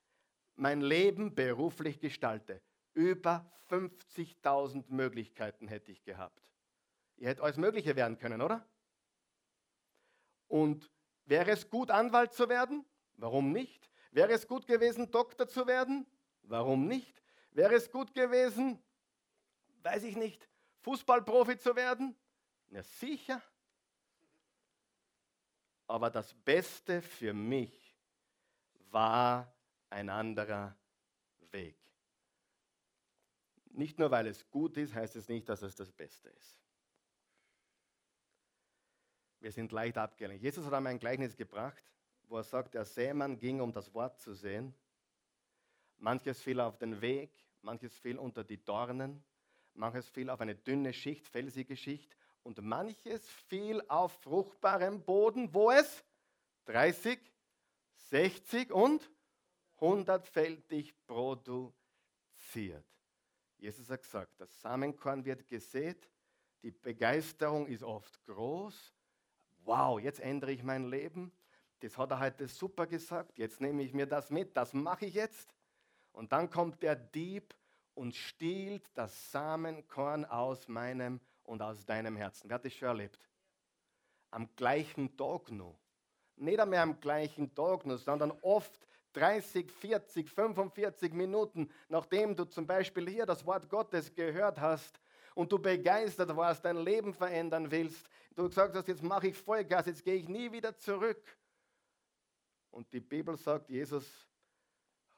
mein 0.56 0.82
Leben 0.82 1.34
beruflich 1.34 2.00
gestalte. 2.00 2.60
Über 2.92 3.50
50.000 3.70 4.84
Möglichkeiten 4.88 5.68
hätte 5.68 5.92
ich 5.92 6.04
gehabt. 6.04 6.42
Ihr 7.16 7.28
hättet 7.28 7.42
alles 7.42 7.56
Mögliche 7.56 7.96
werden 7.96 8.18
können, 8.18 8.42
oder? 8.42 8.66
Und 10.48 10.90
wäre 11.24 11.52
es 11.52 11.70
gut, 11.70 11.90
Anwalt 11.90 12.34
zu 12.34 12.48
werden? 12.48 12.84
Warum 13.14 13.52
nicht? 13.52 13.88
Wäre 14.10 14.32
es 14.32 14.46
gut 14.46 14.66
gewesen, 14.66 15.10
Doktor 15.10 15.46
zu 15.46 15.66
werden? 15.66 16.06
Warum 16.42 16.86
nicht? 16.86 17.22
Wäre 17.52 17.74
es 17.74 17.90
gut 17.90 18.14
gewesen, 18.14 18.82
weiß 19.82 20.04
ich 20.04 20.16
nicht, 20.16 20.48
Fußballprofi 20.80 21.58
zu 21.58 21.74
werden? 21.74 22.16
Na 22.68 22.82
sicher. 22.82 23.42
Aber 25.86 26.10
das 26.10 26.32
Beste 26.34 27.02
für 27.02 27.34
mich 27.34 27.98
war 28.90 29.52
ein 29.88 30.08
anderer 30.08 30.76
Weg. 31.50 31.76
Nicht 33.72 33.98
nur 33.98 34.10
weil 34.10 34.26
es 34.26 34.48
gut 34.50 34.76
ist, 34.76 34.94
heißt 34.94 35.16
es 35.16 35.28
nicht, 35.28 35.48
dass 35.48 35.62
es 35.62 35.74
das 35.74 35.90
Beste 35.90 36.28
ist. 36.28 36.60
Wir 39.40 39.52
sind 39.52 39.72
leicht 39.72 39.96
abgelenkt. 39.96 40.42
Jesus 40.42 40.66
hat 40.66 40.72
einmal 40.74 40.92
ein 40.92 40.98
Gleichnis 40.98 41.36
gebracht, 41.36 41.82
wo 42.24 42.36
er 42.36 42.44
sagt, 42.44 42.74
der 42.74 42.84
Sämann 42.84 43.38
ging, 43.38 43.60
um 43.60 43.72
das 43.72 43.92
Wort 43.94 44.18
zu 44.20 44.34
sehen. 44.34 44.74
Manches 46.00 46.40
fiel 46.40 46.60
auf 46.60 46.78
den 46.78 47.00
Weg, 47.00 47.30
manches 47.60 47.96
fiel 47.98 48.18
unter 48.18 48.42
die 48.42 48.62
Dornen, 48.64 49.22
manches 49.74 50.08
fiel 50.08 50.30
auf 50.30 50.40
eine 50.40 50.54
dünne 50.54 50.92
Schicht, 50.94 51.28
felsige 51.28 51.76
Schicht 51.76 52.16
und 52.42 52.60
manches 52.62 53.28
fiel 53.48 53.82
auf 53.86 54.12
fruchtbarem 54.22 55.02
Boden, 55.02 55.52
wo 55.52 55.70
es 55.70 56.02
30, 56.64 57.18
60 58.08 58.72
und 58.72 59.10
hundertfältig 59.78 60.94
produziert. 61.06 61.74
Jesus 63.58 63.90
hat 63.90 64.02
gesagt, 64.02 64.40
das 64.40 64.58
Samenkorn 64.62 65.24
wird 65.24 65.46
gesät, 65.46 66.08
die 66.62 66.70
Begeisterung 66.70 67.66
ist 67.66 67.82
oft 67.82 68.24
groß. 68.24 68.94
Wow, 69.64 70.00
jetzt 70.00 70.20
ändere 70.20 70.52
ich 70.52 70.62
mein 70.62 70.86
Leben. 70.88 71.30
Das 71.80 71.96
hat 71.98 72.10
er 72.10 72.20
heute 72.20 72.48
super 72.48 72.86
gesagt. 72.86 73.38
Jetzt 73.38 73.60
nehme 73.60 73.82
ich 73.82 73.92
mir 73.92 74.06
das 74.06 74.30
mit, 74.30 74.56
das 74.56 74.72
mache 74.72 75.06
ich 75.06 75.14
jetzt. 75.14 75.54
Und 76.12 76.32
dann 76.32 76.50
kommt 76.50 76.82
der 76.82 76.96
Dieb 76.96 77.54
und 77.94 78.14
stiehlt 78.14 78.84
das 78.94 79.30
Samenkorn 79.30 80.24
aus 80.24 80.68
meinem 80.68 81.20
und 81.44 81.62
aus 81.62 81.84
deinem 81.84 82.16
Herzen. 82.16 82.48
Wer 82.48 82.54
hat 82.54 82.64
das 82.64 82.72
schon 82.72 82.88
erlebt? 82.88 83.28
Am 84.30 84.48
gleichen 84.56 85.16
Tag 85.16 85.50
nur. 85.50 85.76
Nicht 86.36 86.60
einmal 86.60 86.78
am 86.78 87.00
gleichen 87.00 87.54
Tag 87.54 87.84
nur, 87.84 87.98
sondern 87.98 88.30
oft 88.42 88.78
30, 89.12 89.70
40, 89.70 90.30
45 90.30 91.12
Minuten, 91.12 91.68
nachdem 91.88 92.36
du 92.36 92.44
zum 92.44 92.66
Beispiel 92.66 93.08
hier 93.08 93.26
das 93.26 93.44
Wort 93.44 93.68
Gottes 93.68 94.14
gehört 94.14 94.60
hast 94.60 95.00
und 95.34 95.50
du 95.50 95.58
begeistert 95.58 96.34
warst, 96.36 96.64
dein 96.64 96.76
Leben 96.76 97.12
verändern 97.12 97.70
willst, 97.70 98.08
du 98.36 98.48
gesagt 98.48 98.74
hast, 98.74 98.88
jetzt 98.88 99.02
mache 99.02 99.28
ich 99.28 99.36
Vollgas, 99.36 99.86
jetzt 99.86 100.04
gehe 100.04 100.14
ich 100.14 100.28
nie 100.28 100.50
wieder 100.52 100.76
zurück. 100.76 101.22
Und 102.70 102.92
die 102.92 103.00
Bibel 103.00 103.36
sagt, 103.36 103.68
Jesus 103.68 104.29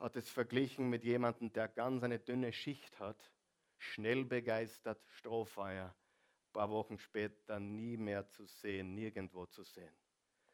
hat 0.02 0.16
es 0.16 0.28
verglichen 0.28 0.90
mit 0.90 1.04
jemandem, 1.04 1.52
der 1.52 1.68
ganz 1.68 2.02
eine 2.02 2.18
dünne 2.18 2.52
Schicht 2.52 2.98
hat, 2.98 3.30
schnell 3.78 4.24
begeistert, 4.24 5.00
Strohfeuer, 5.06 5.86
ein 5.86 6.52
paar 6.52 6.70
Wochen 6.70 6.98
später 6.98 7.60
nie 7.60 7.96
mehr 7.96 8.28
zu 8.28 8.44
sehen, 8.46 8.94
nirgendwo 8.94 9.46
zu 9.46 9.64
sehen. 9.64 9.94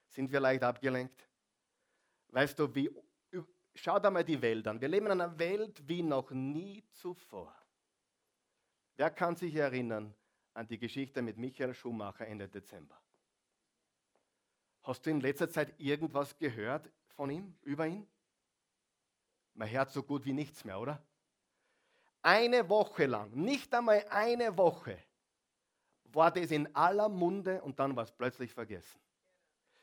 Sind 0.06 0.30
wir 0.30 0.40
leicht 0.40 0.62
abgelenkt? 0.62 1.28
Weißt 2.28 2.58
du, 2.58 2.74
wie 2.74 2.90
Schau 3.80 4.00
dir 4.00 4.10
mal 4.10 4.24
die 4.24 4.42
Welt 4.42 4.66
an. 4.66 4.80
Wir 4.80 4.88
leben 4.88 5.06
in 5.06 5.12
einer 5.12 5.38
Welt 5.38 5.86
wie 5.86 6.02
noch 6.02 6.32
nie 6.32 6.82
zuvor. 6.94 7.54
Wer 8.96 9.10
kann 9.10 9.36
sich 9.36 9.54
erinnern 9.54 10.12
an 10.52 10.66
die 10.66 10.78
Geschichte 10.78 11.22
mit 11.22 11.36
Michael 11.36 11.74
Schumacher 11.74 12.26
Ende 12.26 12.48
Dezember? 12.48 13.00
Hast 14.82 15.06
du 15.06 15.10
in 15.10 15.20
letzter 15.20 15.48
Zeit 15.48 15.78
irgendwas 15.78 16.36
gehört 16.38 16.90
von 17.10 17.30
ihm, 17.30 17.54
über 17.62 17.86
ihn? 17.86 18.04
Man 19.58 19.68
hört 19.68 19.90
so 19.90 20.04
gut 20.04 20.24
wie 20.24 20.32
nichts 20.32 20.64
mehr, 20.64 20.78
oder? 20.78 21.02
Eine 22.22 22.68
Woche 22.68 23.06
lang, 23.06 23.32
nicht 23.32 23.74
einmal 23.74 24.06
eine 24.08 24.56
Woche, 24.56 24.96
war 26.04 26.30
das 26.30 26.52
in 26.52 26.72
aller 26.76 27.08
Munde 27.08 27.60
und 27.62 27.80
dann 27.80 27.96
war 27.96 28.04
es 28.04 28.12
plötzlich 28.12 28.54
vergessen. 28.54 29.00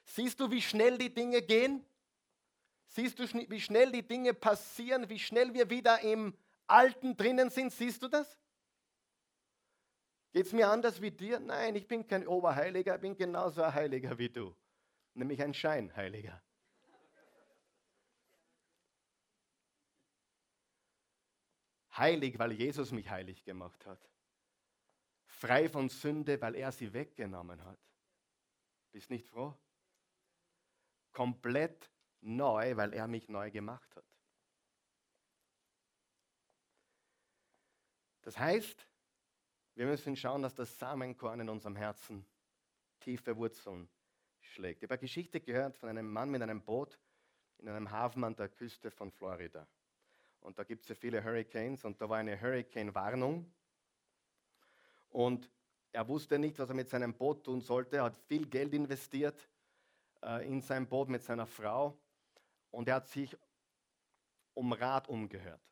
Siehst 0.06 0.40
du, 0.40 0.50
wie 0.50 0.62
schnell 0.62 0.98
die 0.98 1.14
Dinge 1.14 1.42
gehen? 1.42 1.86
Siehst 2.88 3.20
du, 3.20 3.26
wie 3.50 3.60
schnell 3.60 3.92
die 3.92 4.08
Dinge 4.08 4.34
passieren, 4.34 5.10
wie 5.10 5.20
schnell 5.20 5.54
wir 5.54 5.70
wieder 5.70 6.00
im 6.00 6.34
Alten 6.68 7.18
drinnen 7.18 7.50
sind? 7.50 7.74
Siehst 7.74 8.02
du 8.02 8.08
das? 8.08 8.40
Geht 10.32 10.46
es 10.46 10.54
mir 10.54 10.70
anders 10.70 11.02
wie 11.02 11.12
dir? 11.12 11.38
Nein, 11.42 11.76
ich 11.76 11.86
bin 11.86 12.08
kein 12.08 12.26
Oberheiliger, 12.26 12.96
ich 12.96 13.02
bin 13.02 13.18
genauso 13.18 13.62
ein 13.62 13.74
Heiliger 13.74 14.18
wie 14.18 14.30
du, 14.30 14.56
nämlich 15.16 15.44
ein 15.44 15.54
Scheinheiliger. 15.54 16.42
Heilig, 21.98 22.38
weil 22.40 22.52
Jesus 22.52 22.92
mich 22.92 23.10
heilig 23.10 23.44
gemacht 23.44 23.86
hat. 23.86 24.00
Frei 25.26 25.70
von 25.70 25.90
Sünde, 25.90 26.40
weil 26.42 26.56
er 26.56 26.72
sie 26.72 26.94
weggenommen 26.94 27.64
hat. 27.64 27.80
Bist 28.92 29.10
nicht 29.10 29.26
froh? 29.28 29.58
Komplett 31.12 31.92
neu, 32.22 32.76
weil 32.76 32.94
er 32.94 33.08
mich 33.08 33.30
neu 33.30 33.52
gemacht 33.52 33.96
hat. 33.96 34.06
Das 38.22 38.38
heißt, 38.38 38.88
wir 39.76 39.86
müssen 39.86 40.16
schauen, 40.16 40.42
dass 40.42 40.56
das 40.56 40.80
Samenkorn 40.80 41.42
in 41.42 41.50
unserem 41.50 41.76
Herzen 41.76 42.26
tiefe 43.00 43.38
Wurzeln 43.38 43.88
schlägt. 44.42 44.82
Ich 44.82 44.88
habe 44.88 44.96
eine 44.96 45.02
Geschichte 45.02 45.40
gehört 45.40 45.78
von 45.78 45.90
einem 45.90 46.12
Mann 46.12 46.32
mit 46.32 46.42
einem 46.42 46.64
Boot 46.64 47.00
in 47.58 47.70
einem 47.70 47.92
Hafen 47.92 48.24
an 48.24 48.36
der 48.36 48.50
Küste 48.50 48.90
von 48.90 49.12
Florida. 49.12 49.68
Und 50.46 50.60
da 50.60 50.64
gibt 50.64 50.84
es 50.84 50.90
ja 50.90 50.96
viele 50.96 51.24
Hurricanes 51.24 51.84
und 51.86 52.00
da 52.00 52.08
war 52.08 52.18
eine 52.18 52.40
Hurricane-Warnung. 52.40 53.52
Und 55.10 55.50
er 55.92 56.08
wusste 56.08 56.38
nicht, 56.38 56.60
was 56.60 56.70
er 56.70 56.76
mit 56.76 56.88
seinem 56.88 57.16
Boot 57.16 57.44
tun 57.44 57.62
sollte. 57.62 57.98
Er 57.98 58.04
hat 58.04 58.20
viel 58.28 58.46
Geld 58.46 58.72
investiert 58.76 59.50
äh, 60.22 60.48
in 60.48 60.62
sein 60.62 60.88
Boot 60.88 61.10
mit 61.10 61.24
seiner 61.24 61.48
Frau 61.48 61.98
und 62.70 62.88
er 62.88 62.96
hat 62.96 63.08
sich 63.08 63.36
um 64.54 64.72
Rat 64.72 65.10
umgehört. 65.10 65.64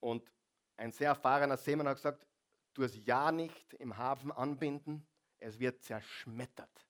Und 0.00 0.32
ein 0.78 0.90
sehr 0.90 1.08
erfahrener 1.08 1.58
Seemann 1.58 1.86
hat 1.86 1.96
gesagt, 1.96 2.26
tu 2.72 2.84
es 2.84 3.04
ja 3.04 3.30
nicht 3.30 3.74
im 3.74 3.98
Hafen 3.98 4.32
anbinden, 4.32 5.06
es 5.38 5.58
wird 5.58 5.82
zerschmettert. 5.82 6.88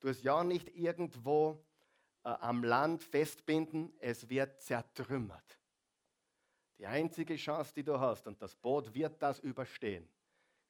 Du 0.00 0.08
es 0.08 0.20
ja 0.24 0.42
nicht 0.42 0.74
irgendwo 0.74 1.64
äh, 2.24 2.30
am 2.30 2.64
Land 2.64 3.04
festbinden, 3.04 3.94
es 4.00 4.28
wird 4.28 4.60
zertrümmert. 4.60 5.57
Die 6.78 6.86
einzige 6.86 7.36
Chance, 7.36 7.72
die 7.74 7.82
du 7.82 7.98
hast, 7.98 8.26
und 8.26 8.40
das 8.40 8.54
Boot 8.54 8.94
wird 8.94 9.20
das 9.20 9.40
überstehen, 9.40 10.08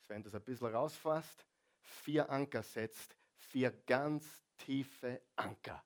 ist, 0.00 0.08
wenn 0.08 0.22
du 0.22 0.28
es 0.28 0.34
ein 0.34 0.42
bisschen 0.42 0.74
rausfasst, 0.74 1.44
vier 1.82 2.28
Anker 2.30 2.62
setzt, 2.62 3.16
vier 3.36 3.70
ganz 3.86 4.42
tiefe 4.56 5.20
Anker. 5.36 5.82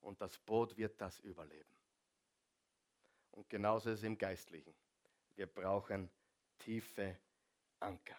Und 0.00 0.20
das 0.20 0.38
Boot 0.38 0.76
wird 0.76 1.00
das 1.00 1.20
überleben. 1.20 1.68
Und 3.32 3.48
genauso 3.48 3.90
ist 3.90 3.98
es 3.98 4.04
im 4.04 4.16
Geistlichen. 4.16 4.74
Wir 5.36 5.46
brauchen 5.46 6.10
tiefe 6.58 7.18
Anker. 7.78 8.16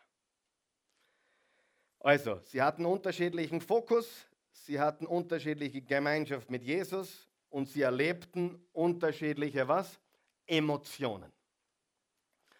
Also, 1.99 2.39
sie 2.45 2.61
hatten 2.61 2.85
unterschiedlichen 2.85 3.61
Fokus, 3.61 4.25
sie 4.51 4.79
hatten 4.79 5.05
unterschiedliche 5.05 5.81
Gemeinschaft 5.81 6.49
mit 6.49 6.63
Jesus 6.63 7.27
und 7.49 7.67
sie 7.67 7.81
erlebten 7.81 8.63
unterschiedliche 8.73 9.67
was? 9.67 10.00
Emotionen. 10.51 11.31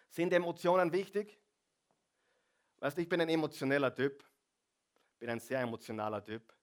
Sind 0.08 0.32
Emotionen 0.32 0.90
wichtig? 0.92 1.38
Weißt 2.78 2.96
du, 2.96 3.02
ich 3.02 3.08
bin 3.08 3.20
ein 3.20 3.28
emotioneller 3.28 3.94
Typ, 3.94 4.24
bin 5.18 5.28
ein 5.28 5.40
sehr 5.40 5.60
emotionaler 5.60 6.24
Typ. 6.24 6.54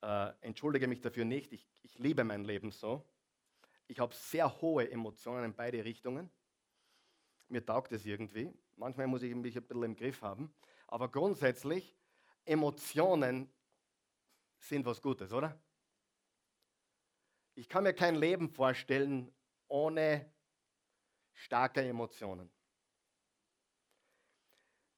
Äh, 0.00 0.32
entschuldige 0.42 0.86
mich 0.86 1.00
dafür 1.00 1.24
nicht, 1.24 1.52
ich, 1.52 1.66
ich 1.82 1.98
liebe 1.98 2.22
mein 2.22 2.44
Leben 2.44 2.70
so. 2.70 3.04
Ich 3.88 3.98
habe 3.98 4.14
sehr 4.14 4.60
hohe 4.60 4.88
Emotionen 4.88 5.44
in 5.44 5.54
beide 5.56 5.84
Richtungen. 5.84 6.30
Mir 7.48 7.66
taugt 7.66 7.90
es 7.90 8.06
irgendwie. 8.06 8.52
Manchmal 8.76 9.08
muss 9.08 9.22
ich 9.22 9.34
mich 9.34 9.56
ein 9.56 9.66
bisschen 9.66 9.82
im 9.82 9.96
Griff 9.96 10.22
haben. 10.22 10.54
Aber 10.86 11.10
grundsätzlich, 11.10 11.96
Emotionen 12.44 13.52
sind 14.58 14.86
was 14.86 15.02
Gutes, 15.02 15.32
oder? 15.32 15.60
Ich 17.56 17.68
kann 17.68 17.82
mir 17.82 17.92
kein 17.92 18.14
Leben 18.14 18.48
vorstellen 18.48 19.34
ohne 19.66 20.32
starke 21.34 21.82
Emotionen. 21.82 22.50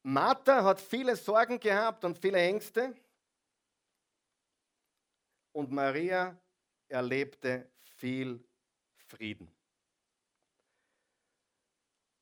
Martha 0.02 0.62
hat 0.62 0.80
viele 0.80 1.16
Sorgen 1.16 1.58
gehabt 1.58 2.04
und 2.04 2.16
viele 2.16 2.38
Ängste. 2.38 2.94
Und 5.52 5.72
Maria 5.72 6.40
erlebte 6.86 7.72
viel 7.80 8.46
Frieden. 9.08 9.52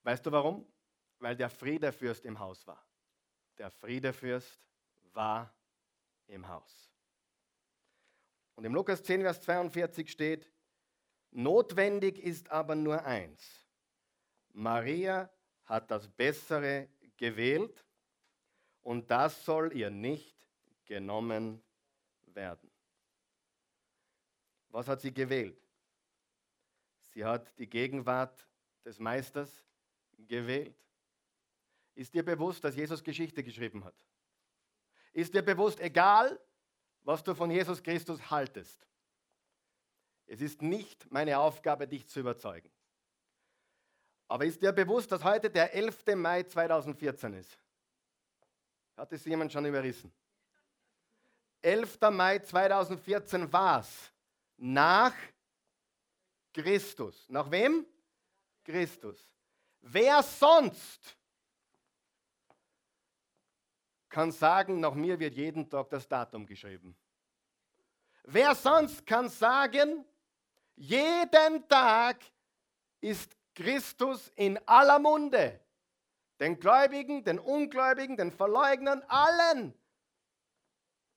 Weißt 0.02 0.24
du 0.24 0.32
warum? 0.32 0.66
Weil 1.18 1.36
der 1.36 1.50
Friedefürst 1.50 2.24
im 2.24 2.38
Haus 2.38 2.66
war. 2.66 2.82
Der 3.58 3.70
Friedefürst 3.70 4.60
war 5.12 5.54
im 6.26 6.46
Haus. 6.48 6.90
Und 8.54 8.64
im 8.64 8.74
Lukas 8.74 9.02
10, 9.02 9.22
Vers 9.22 9.40
42 9.42 10.10
steht, 10.10 10.50
notwendig 11.30 12.18
ist 12.18 12.50
aber 12.50 12.74
nur 12.74 13.04
eins. 13.04 13.63
Maria 14.54 15.30
hat 15.64 15.90
das 15.90 16.08
Bessere 16.08 16.88
gewählt 17.16 17.84
und 18.82 19.10
das 19.10 19.44
soll 19.44 19.76
ihr 19.76 19.90
nicht 19.90 20.36
genommen 20.84 21.62
werden. 22.26 22.70
Was 24.68 24.88
hat 24.88 25.00
sie 25.00 25.12
gewählt? 25.12 25.60
Sie 27.12 27.24
hat 27.24 27.56
die 27.58 27.68
Gegenwart 27.68 28.48
des 28.84 28.98
Meisters 28.98 29.64
gewählt. 30.18 30.76
Ist 31.94 32.12
dir 32.12 32.24
bewusst, 32.24 32.64
dass 32.64 32.74
Jesus 32.74 33.02
Geschichte 33.02 33.42
geschrieben 33.42 33.84
hat? 33.84 33.94
Ist 35.12 35.32
dir 35.32 35.42
bewusst, 35.42 35.78
egal 35.80 36.40
was 37.02 37.22
du 37.22 37.34
von 37.34 37.50
Jesus 37.50 37.82
Christus 37.82 38.30
haltest, 38.30 38.84
es 40.26 40.40
ist 40.40 40.62
nicht 40.62 41.10
meine 41.10 41.38
Aufgabe, 41.38 41.86
dich 41.86 42.08
zu 42.08 42.20
überzeugen. 42.20 42.73
Aber 44.28 44.44
ist 44.44 44.60
dir 44.60 44.72
bewusst, 44.72 45.12
dass 45.12 45.22
heute 45.22 45.50
der 45.50 45.72
11. 45.74 46.04
Mai 46.16 46.42
2014 46.42 47.34
ist? 47.34 47.58
Hat 48.96 49.12
es 49.12 49.24
jemand 49.24 49.52
schon 49.52 49.66
überrissen? 49.66 50.12
11. 51.60 51.98
Mai 52.10 52.38
2014 52.38 53.52
war 53.52 53.80
es. 53.80 54.12
Nach 54.56 55.14
Christus. 56.52 57.28
Nach 57.28 57.50
wem? 57.50 57.86
Christus. 58.64 59.28
Wer 59.80 60.22
sonst 60.22 61.16
kann 64.08 64.30
sagen, 64.30 64.80
nach 64.80 64.94
mir 64.94 65.18
wird 65.18 65.34
jeden 65.34 65.68
Tag 65.68 65.90
das 65.90 66.08
Datum 66.08 66.46
geschrieben? 66.46 66.96
Wer 68.22 68.54
sonst 68.54 69.04
kann 69.04 69.28
sagen, 69.28 70.04
jeden 70.76 71.68
Tag 71.68 72.24
ist 73.00 73.36
Christus 73.54 74.32
in 74.36 74.58
aller 74.66 74.98
Munde. 74.98 75.60
Den 76.40 76.58
Gläubigen, 76.58 77.22
den 77.24 77.38
Ungläubigen, 77.38 78.16
den 78.16 78.32
Verleugnern, 78.32 79.02
allen. 79.08 79.74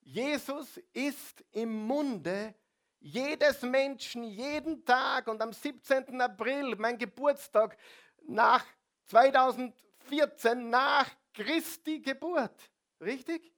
Jesus 0.01 0.77
ist 0.93 1.43
im 1.51 1.85
Munde 1.85 2.53
jedes 2.99 3.61
Menschen, 3.61 4.23
jeden 4.23 4.85
Tag. 4.85 5.27
Und 5.27 5.41
am 5.41 5.51
17. 5.51 6.21
April, 6.21 6.75
mein 6.77 6.97
Geburtstag, 6.97 7.77
nach 8.21 8.65
2014, 9.05 10.69
nach 10.69 11.09
Christi 11.33 11.99
Geburt. 11.99 12.71
Richtig? 13.01 13.53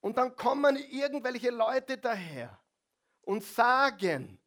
Und 0.00 0.16
dann 0.16 0.34
kommen 0.36 0.76
irgendwelche 0.76 1.50
Leute 1.50 1.98
daher 1.98 2.58
und 3.22 3.42
sagen, 3.42 4.38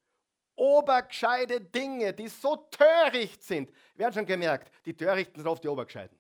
obergescheide 0.62 1.60
Dinge, 1.60 2.14
die 2.14 2.28
so 2.28 2.56
töricht 2.56 3.42
sind. 3.42 3.74
Wir 3.96 4.06
haben 4.06 4.14
schon 4.14 4.28
gemerkt, 4.28 4.72
die 4.86 4.96
Törichten 4.96 5.38
sind 5.38 5.48
oft 5.48 5.64
die 5.64 5.68
Obergescheiden. 5.68 6.16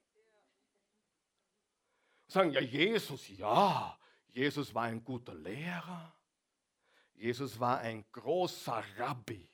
Sagen, 2.27 2.49
ja, 2.51 2.61
Jesus, 2.61 3.27
ja, 3.29 3.95
Jesus 4.29 4.73
war 4.73 4.83
ein 4.83 5.03
guter 5.03 5.35
Lehrer. 5.35 6.11
Jesus 7.13 7.59
war 7.59 7.79
ein 7.79 8.03
großer 8.11 8.83
Rabbi. 8.97 9.47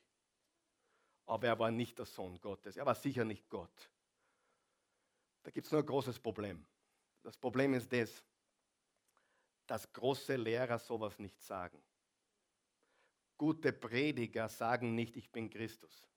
Aber 1.25 1.47
er 1.47 1.59
war 1.59 1.69
nicht 1.69 1.99
der 1.99 2.05
Sohn 2.05 2.39
Gottes. 2.39 2.77
Er 2.77 2.85
war 2.85 2.95
sicher 2.95 3.25
nicht 3.25 3.49
Gott. 3.49 3.89
Da 5.43 5.51
gibt 5.51 5.65
es 5.65 5.71
nur 5.71 5.81
ein 5.81 5.85
großes 5.85 6.17
Problem. 6.19 6.65
Das 7.23 7.35
Problem 7.35 7.73
ist 7.73 7.91
das, 7.91 8.23
dass 9.65 9.91
große 9.91 10.37
Lehrer 10.37 10.79
sowas 10.79 11.19
nicht 11.19 11.41
sagen. 11.41 11.81
Gute 13.37 13.71
Prediger 13.71 14.49
sagen 14.49 14.95
nicht, 14.95 15.15
ich 15.15 15.31
bin 15.31 15.49
Christus. 15.49 16.07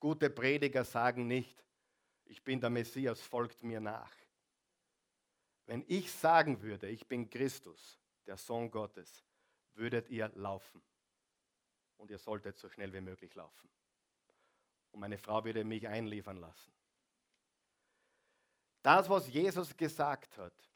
Gute 0.00 0.30
Prediger 0.30 0.84
sagen 0.84 1.28
nicht, 1.28 1.64
ich 2.24 2.42
bin 2.42 2.60
der 2.60 2.70
Messias, 2.70 3.20
folgt 3.20 3.62
mir 3.62 3.80
nach. 3.80 4.12
Wenn 5.66 5.84
ich 5.86 6.10
sagen 6.10 6.60
würde, 6.60 6.88
ich 6.88 7.06
bin 7.06 7.30
Christus, 7.30 8.00
der 8.26 8.36
Sohn 8.36 8.70
Gottes, 8.70 9.24
würdet 9.74 10.08
ihr 10.10 10.28
laufen. 10.34 10.82
Und 11.96 12.10
ihr 12.10 12.18
solltet 12.18 12.58
so 12.58 12.68
schnell 12.68 12.92
wie 12.92 13.00
möglich 13.00 13.34
laufen. 13.34 13.70
Und 14.90 15.00
meine 15.00 15.18
Frau 15.18 15.44
würde 15.44 15.64
mich 15.64 15.86
einliefern 15.86 16.38
lassen. 16.38 16.72
Das, 18.82 19.08
was 19.08 19.28
Jesus 19.28 19.76
gesagt 19.76 20.36
hat, 20.36 20.71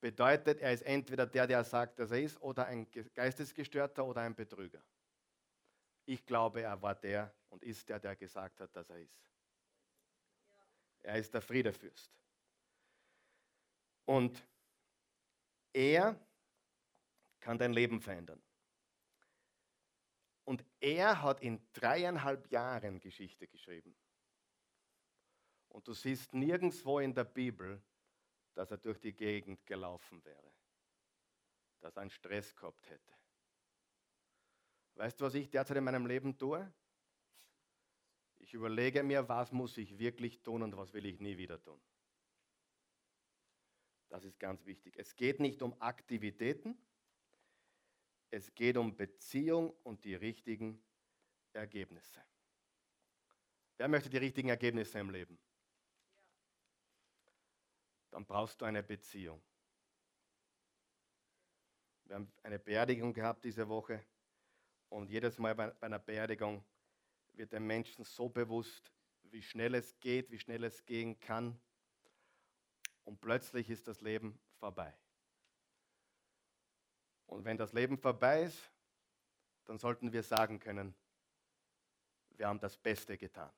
bedeutet, 0.00 0.60
er 0.60 0.72
ist 0.72 0.82
entweder 0.82 1.26
der, 1.26 1.46
der 1.46 1.64
sagt, 1.64 1.98
dass 1.98 2.10
er 2.10 2.22
ist, 2.22 2.40
oder 2.40 2.66
ein 2.66 2.90
Geistesgestörter 3.14 4.04
oder 4.04 4.22
ein 4.22 4.34
Betrüger. 4.34 4.82
Ich 6.06 6.24
glaube, 6.24 6.62
er 6.62 6.80
war 6.80 6.94
der 6.94 7.34
und 7.50 7.62
ist 7.62 7.88
der, 7.88 8.00
der 8.00 8.16
gesagt 8.16 8.60
hat, 8.60 8.74
dass 8.74 8.88
er 8.90 8.98
ist. 8.98 9.20
Er 11.02 11.16
ist 11.16 11.32
der 11.32 11.40
Friedefürst. 11.40 12.12
Und 14.04 14.44
er 15.72 16.18
kann 17.38 17.58
dein 17.58 17.72
Leben 17.72 18.00
verändern. 18.00 18.42
Und 20.44 20.64
er 20.80 21.22
hat 21.22 21.40
in 21.42 21.60
dreieinhalb 21.72 22.50
Jahren 22.50 22.98
Geschichte 22.98 23.46
geschrieben. 23.46 23.94
Und 25.68 25.86
du 25.86 25.94
siehst 25.94 26.34
nirgendwo 26.34 26.98
in 26.98 27.14
der 27.14 27.24
Bibel, 27.24 27.80
dass 28.54 28.70
er 28.70 28.78
durch 28.78 28.98
die 28.98 29.12
Gegend 29.12 29.64
gelaufen 29.66 30.24
wäre, 30.24 30.52
dass 31.80 31.96
er 31.96 32.02
einen 32.02 32.10
Stress 32.10 32.54
gehabt 32.54 32.88
hätte. 32.88 33.14
Weißt 34.94 35.20
du, 35.20 35.24
was 35.24 35.34
ich 35.34 35.48
derzeit 35.50 35.76
in 35.76 35.84
meinem 35.84 36.06
Leben 36.06 36.36
tue? 36.36 36.72
Ich 38.38 38.54
überlege 38.54 39.02
mir, 39.02 39.28
was 39.28 39.52
muss 39.52 39.76
ich 39.78 39.98
wirklich 39.98 40.42
tun 40.42 40.62
und 40.62 40.76
was 40.76 40.92
will 40.92 41.06
ich 41.06 41.20
nie 41.20 41.36
wieder 41.36 41.62
tun. 41.62 41.80
Das 44.08 44.24
ist 44.24 44.38
ganz 44.40 44.66
wichtig. 44.66 44.96
Es 44.96 45.14
geht 45.14 45.38
nicht 45.40 45.62
um 45.62 45.80
Aktivitäten, 45.80 46.76
es 48.30 48.54
geht 48.54 48.76
um 48.76 48.96
Beziehung 48.96 49.70
und 49.84 50.04
die 50.04 50.14
richtigen 50.14 50.82
Ergebnisse. 51.52 52.20
Wer 53.76 53.88
möchte 53.88 54.10
die 54.10 54.18
richtigen 54.18 54.48
Ergebnisse 54.48 54.98
im 54.98 55.10
Leben? 55.10 55.38
Dann 58.10 58.26
brauchst 58.26 58.60
du 58.60 58.64
eine 58.64 58.82
Beziehung. 58.82 59.40
Wir 62.04 62.16
haben 62.16 62.32
eine 62.42 62.58
Beerdigung 62.58 63.12
gehabt 63.12 63.44
diese 63.44 63.68
Woche 63.68 64.04
und 64.88 65.08
jedes 65.08 65.38
Mal 65.38 65.54
bei 65.54 65.72
einer 65.80 66.00
Beerdigung 66.00 66.64
wird 67.34 67.52
dem 67.52 67.66
Menschen 67.66 68.04
so 68.04 68.28
bewusst, 68.28 68.92
wie 69.22 69.42
schnell 69.42 69.74
es 69.74 69.98
geht, 70.00 70.30
wie 70.30 70.38
schnell 70.38 70.64
es 70.64 70.84
gehen 70.84 71.20
kann. 71.20 71.60
Und 73.04 73.20
plötzlich 73.20 73.70
ist 73.70 73.86
das 73.86 74.00
Leben 74.00 74.40
vorbei. 74.58 74.92
Und 77.26 77.44
wenn 77.44 77.56
das 77.56 77.72
Leben 77.72 77.96
vorbei 77.96 78.42
ist, 78.42 78.72
dann 79.66 79.78
sollten 79.78 80.12
wir 80.12 80.24
sagen 80.24 80.58
können, 80.58 80.96
wir 82.30 82.48
haben 82.48 82.58
das 82.58 82.76
Beste 82.76 83.16
getan. 83.16 83.52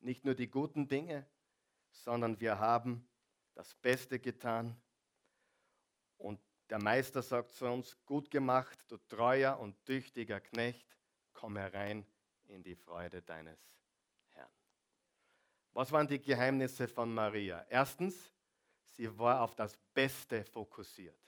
Nicht 0.00 0.24
nur 0.24 0.34
die 0.34 0.48
guten 0.48 0.88
Dinge, 0.88 1.26
sondern 1.90 2.40
wir 2.40 2.58
haben 2.58 3.06
das 3.60 3.74
Beste 3.74 4.18
getan. 4.18 4.74
Und 6.16 6.40
der 6.70 6.82
Meister 6.82 7.20
sagt 7.20 7.52
zu 7.52 7.66
uns, 7.66 7.94
gut 8.06 8.30
gemacht, 8.30 8.78
du 8.88 8.96
treuer 8.96 9.58
und 9.58 9.84
tüchtiger 9.84 10.40
Knecht, 10.40 10.96
komm 11.34 11.58
herein 11.58 12.06
in 12.44 12.62
die 12.62 12.74
Freude 12.74 13.20
deines 13.20 13.58
Herrn. 14.30 14.48
Was 15.74 15.92
waren 15.92 16.08
die 16.08 16.22
Geheimnisse 16.22 16.88
von 16.88 17.12
Maria? 17.12 17.66
Erstens, 17.68 18.32
sie 18.92 19.18
war 19.18 19.42
auf 19.42 19.54
das 19.54 19.76
Beste 19.92 20.42
fokussiert. 20.42 21.20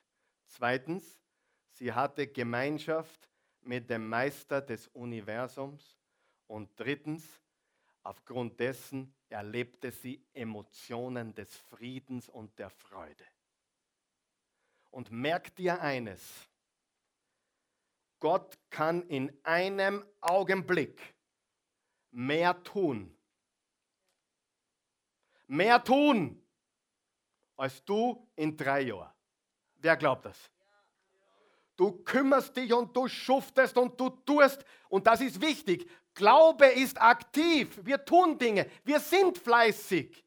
Zweitens, 0.46 1.20
sie 1.68 1.92
hatte 1.92 2.26
Gemeinschaft 2.26 3.28
mit 3.60 3.90
dem 3.90 4.08
Meister 4.08 4.62
des 4.62 4.88
Universums. 4.88 5.98
Und 6.46 6.70
drittens, 6.80 7.41
aufgrund 8.02 8.58
dessen 8.60 9.14
erlebte 9.28 9.90
sie 9.90 10.24
Emotionen 10.32 11.34
des 11.34 11.54
Friedens 11.56 12.28
und 12.28 12.58
der 12.58 12.70
Freude. 12.70 13.24
Und 14.90 15.10
merk 15.10 15.54
dir 15.56 15.80
eines, 15.80 16.20
Gott 18.20 18.58
kann 18.70 19.02
in 19.08 19.36
einem 19.42 20.04
Augenblick 20.20 21.00
mehr 22.10 22.62
tun. 22.62 23.16
Mehr 25.46 25.82
tun 25.82 26.40
als 27.56 27.84
du 27.84 28.28
in 28.36 28.56
drei 28.56 28.82
Jahren. 28.82 29.12
Wer 29.76 29.96
glaubt 29.96 30.26
das? 30.26 30.50
Du 31.76 31.90
kümmerst 32.04 32.56
dich 32.56 32.72
und 32.72 32.96
du 32.96 33.08
schuftest 33.08 33.76
und 33.76 33.98
du 33.98 34.10
tust. 34.10 34.64
Und 34.88 35.06
das 35.06 35.20
ist 35.20 35.40
wichtig. 35.40 35.88
Glaube 36.14 36.66
ist 36.66 37.00
aktiv. 37.00 37.80
Wir 37.82 38.04
tun 38.04 38.38
Dinge. 38.38 38.70
Wir 38.84 39.00
sind 39.00 39.38
fleißig. 39.38 40.24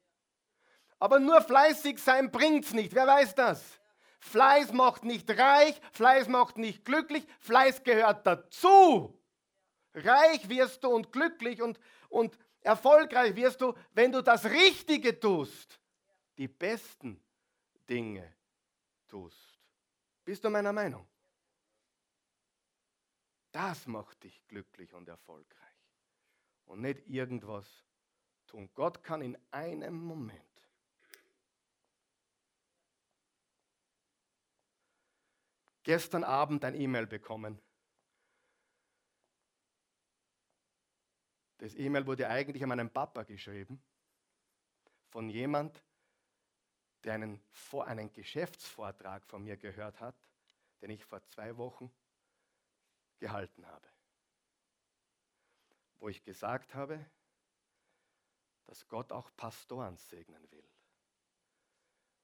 Aber 0.99 1.19
nur 1.19 1.41
fleißig 1.41 1.99
sein 1.99 2.31
bringt 2.31 2.65
es 2.65 2.73
nicht. 2.73 2.95
Wer 2.95 3.05
weiß 3.07 3.35
das? 3.35 3.79
Fleiß 4.19 4.73
macht 4.73 5.03
nicht 5.03 5.29
reich, 5.29 5.79
Fleiß 5.91 6.27
macht 6.29 6.57
nicht 6.57 6.83
glücklich, 6.83 7.27
Fleiß 7.41 7.83
gehört 7.83 8.25
dazu. 8.25 9.21
Reich 9.93 10.49
wirst 10.49 10.83
du 10.83 10.89
und 10.89 11.11
glücklich 11.11 11.61
und, 11.61 11.79
und 12.09 12.37
erfolgreich 12.61 13.35
wirst 13.35 13.61
du, 13.61 13.73
wenn 13.93 14.11
du 14.11 14.23
das 14.23 14.45
Richtige 14.45 15.19
tust, 15.19 15.79
die 16.37 16.47
besten 16.47 17.23
Dinge 17.87 18.33
tust. 19.07 19.59
Bist 20.23 20.43
du 20.43 20.49
meiner 20.49 20.73
Meinung? 20.73 21.07
Das 23.51 23.85
macht 23.85 24.23
dich 24.23 24.45
glücklich 24.47 24.91
und 24.93 25.07
erfolgreich. 25.07 25.64
Und 26.65 26.81
nicht 26.81 27.07
irgendwas 27.07 27.85
tun. 28.47 28.69
Gott 28.73 29.03
kann 29.03 29.21
in 29.21 29.37
einem 29.51 29.95
Moment 29.95 30.41
gestern 35.85 36.23
Abend 36.23 36.65
ein 36.65 36.75
E-Mail 36.75 37.07
bekommen. 37.07 37.61
Das 41.59 41.73
E-Mail 41.75 42.05
wurde 42.05 42.27
eigentlich 42.27 42.61
an 42.63 42.69
meinen 42.69 42.91
Papa 42.91 43.23
geschrieben, 43.23 43.81
von 45.09 45.29
jemand, 45.29 45.81
der 47.03 47.13
einen, 47.13 47.41
einen 47.85 48.11
Geschäftsvortrag 48.11 49.25
von 49.25 49.43
mir 49.43 49.55
gehört 49.55 49.99
hat, 50.01 50.15
den 50.81 50.89
ich 50.89 51.05
vor 51.05 51.23
zwei 51.23 51.55
Wochen 51.55 51.89
gehalten 53.19 53.65
habe, 53.65 53.87
wo 55.99 56.09
ich 56.09 56.23
gesagt 56.23 56.73
habe, 56.73 57.05
dass 58.65 58.87
Gott 58.87 59.11
auch 59.11 59.35
Pastoren 59.35 59.97
segnen 59.97 60.49
will. 60.51 60.67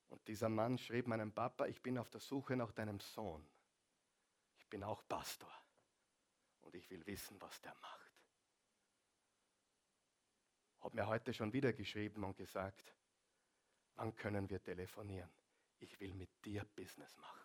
Und 0.09 0.28
dieser 0.28 0.49
Mann 0.49 0.78
schrieb 0.78 1.07
meinem 1.07 1.34
Papa, 1.34 1.67
ich 1.67 1.82
bin 1.82 1.97
auf 1.97 2.09
der 2.09 2.19
Suche 2.19 2.55
nach 2.55 2.72
deinem 2.74 2.99
Sohn. 2.99 3.47
Ich 4.57 4.67
bin 4.67 4.84
auch 4.84 5.07
Pastor 5.07 5.53
und 6.61 6.76
ich 6.76 6.89
will 6.89 7.05
wissen, 7.05 7.39
was 7.39 7.61
der 7.61 7.74
macht. 7.76 8.11
Hat 10.82 10.93
mir 10.93 11.07
heute 11.07 11.34
schon 11.34 11.53
wieder 11.53 11.72
geschrieben 11.74 12.24
und 12.24 12.36
gesagt, 12.36 12.95
wann 13.95 14.15
können 14.15 14.49
wir 14.49 14.61
telefonieren? 14.61 15.30
Ich 15.80 15.99
will 15.99 16.13
mit 16.13 16.30
dir 16.43 16.65
Business 16.76 17.15
machen. 17.17 17.41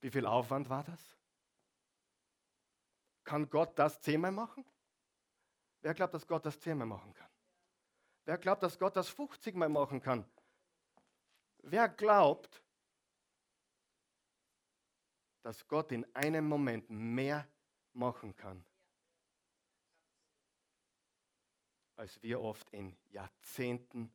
Wie 0.00 0.10
viel 0.10 0.26
Aufwand 0.26 0.68
war 0.68 0.84
das? 0.84 1.19
Kann 3.24 3.48
Gott 3.48 3.78
das 3.78 4.00
zehnmal 4.00 4.32
machen? 4.32 4.64
Wer 5.82 5.94
glaubt, 5.94 6.14
dass 6.14 6.26
Gott 6.26 6.44
das 6.44 6.60
zehnmal 6.60 6.86
machen 6.86 7.14
kann? 7.14 7.30
Wer 8.24 8.38
glaubt, 8.38 8.62
dass 8.62 8.78
Gott 8.78 8.96
das 8.96 9.08
50 9.08 9.54
Mal 9.56 9.68
machen 9.68 10.00
kann? 10.00 10.24
Wer 11.62 11.88
glaubt, 11.88 12.62
dass 15.42 15.66
Gott 15.66 15.90
in 15.92 16.04
einem 16.14 16.46
Moment 16.46 16.88
mehr 16.90 17.48
machen 17.92 18.36
kann, 18.36 18.64
als 21.96 22.22
wir 22.22 22.40
oft 22.40 22.68
in 22.70 22.96
Jahrzehnten 23.08 24.12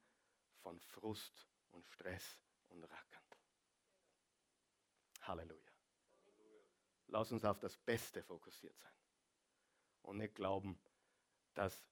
von 0.61 0.79
Frust 0.79 1.47
und 1.71 1.87
Stress 1.87 2.39
und 2.69 2.83
Rackern. 2.83 3.23
Halleluja. 5.21 5.64
Lass 7.07 7.31
uns 7.31 7.45
auf 7.45 7.59
das 7.59 7.77
Beste 7.77 8.23
fokussiert 8.23 8.77
sein 8.79 8.91
und 10.01 10.17
nicht 10.17 10.35
glauben, 10.35 10.77
dass 11.53 11.87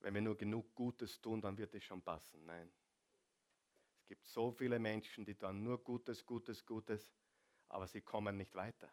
wenn 0.00 0.14
wir 0.14 0.20
nur 0.20 0.36
genug 0.36 0.74
Gutes 0.74 1.20
tun, 1.20 1.40
dann 1.40 1.56
wird 1.56 1.74
es 1.74 1.82
schon 1.82 2.02
passen. 2.02 2.44
Nein. 2.44 2.70
Es 4.00 4.06
gibt 4.06 4.26
so 4.26 4.50
viele 4.50 4.78
Menschen, 4.78 5.24
die 5.24 5.34
tun 5.34 5.62
nur 5.62 5.82
Gutes, 5.82 6.24
Gutes, 6.24 6.64
Gutes, 6.64 7.10
aber 7.68 7.86
sie 7.86 8.02
kommen 8.02 8.36
nicht 8.36 8.54
weiter. 8.54 8.92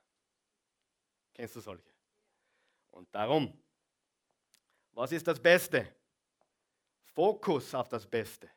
Kennst 1.33 1.55
du 1.55 1.59
solche? 1.59 1.91
Und 2.91 3.13
darum, 3.13 3.61
was 4.93 5.11
ist 5.11 5.27
das 5.27 5.41
Beste? 5.41 5.95
Fokus 7.03 7.73
auf 7.75 7.89
das 7.89 8.05
Beste. 8.05 8.49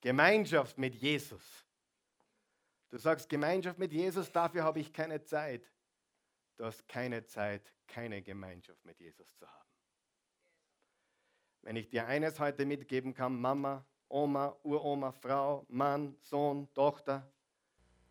Gemeinschaft 0.00 0.78
mit 0.78 0.94
Jesus. 0.94 1.64
Du 2.88 2.98
sagst 2.98 3.28
Gemeinschaft 3.28 3.78
mit 3.78 3.92
Jesus, 3.92 4.30
dafür 4.30 4.62
habe 4.62 4.78
ich 4.78 4.92
keine 4.92 5.22
Zeit. 5.24 5.68
Du 6.56 6.64
hast 6.64 6.88
keine 6.88 7.24
Zeit, 7.26 7.72
keine 7.86 8.22
Gemeinschaft 8.22 8.84
mit 8.84 8.98
Jesus 8.98 9.34
zu 9.36 9.46
haben. 9.46 9.68
Wenn 11.62 11.76
ich 11.76 11.88
dir 11.88 12.06
eines 12.06 12.38
heute 12.38 12.64
mitgeben 12.64 13.12
kann, 13.12 13.40
Mama, 13.40 13.84
Oma, 14.08 14.56
Uroma, 14.62 15.12
Frau, 15.12 15.66
Mann, 15.68 16.16
Sohn, 16.20 16.72
Tochter, 16.74 17.28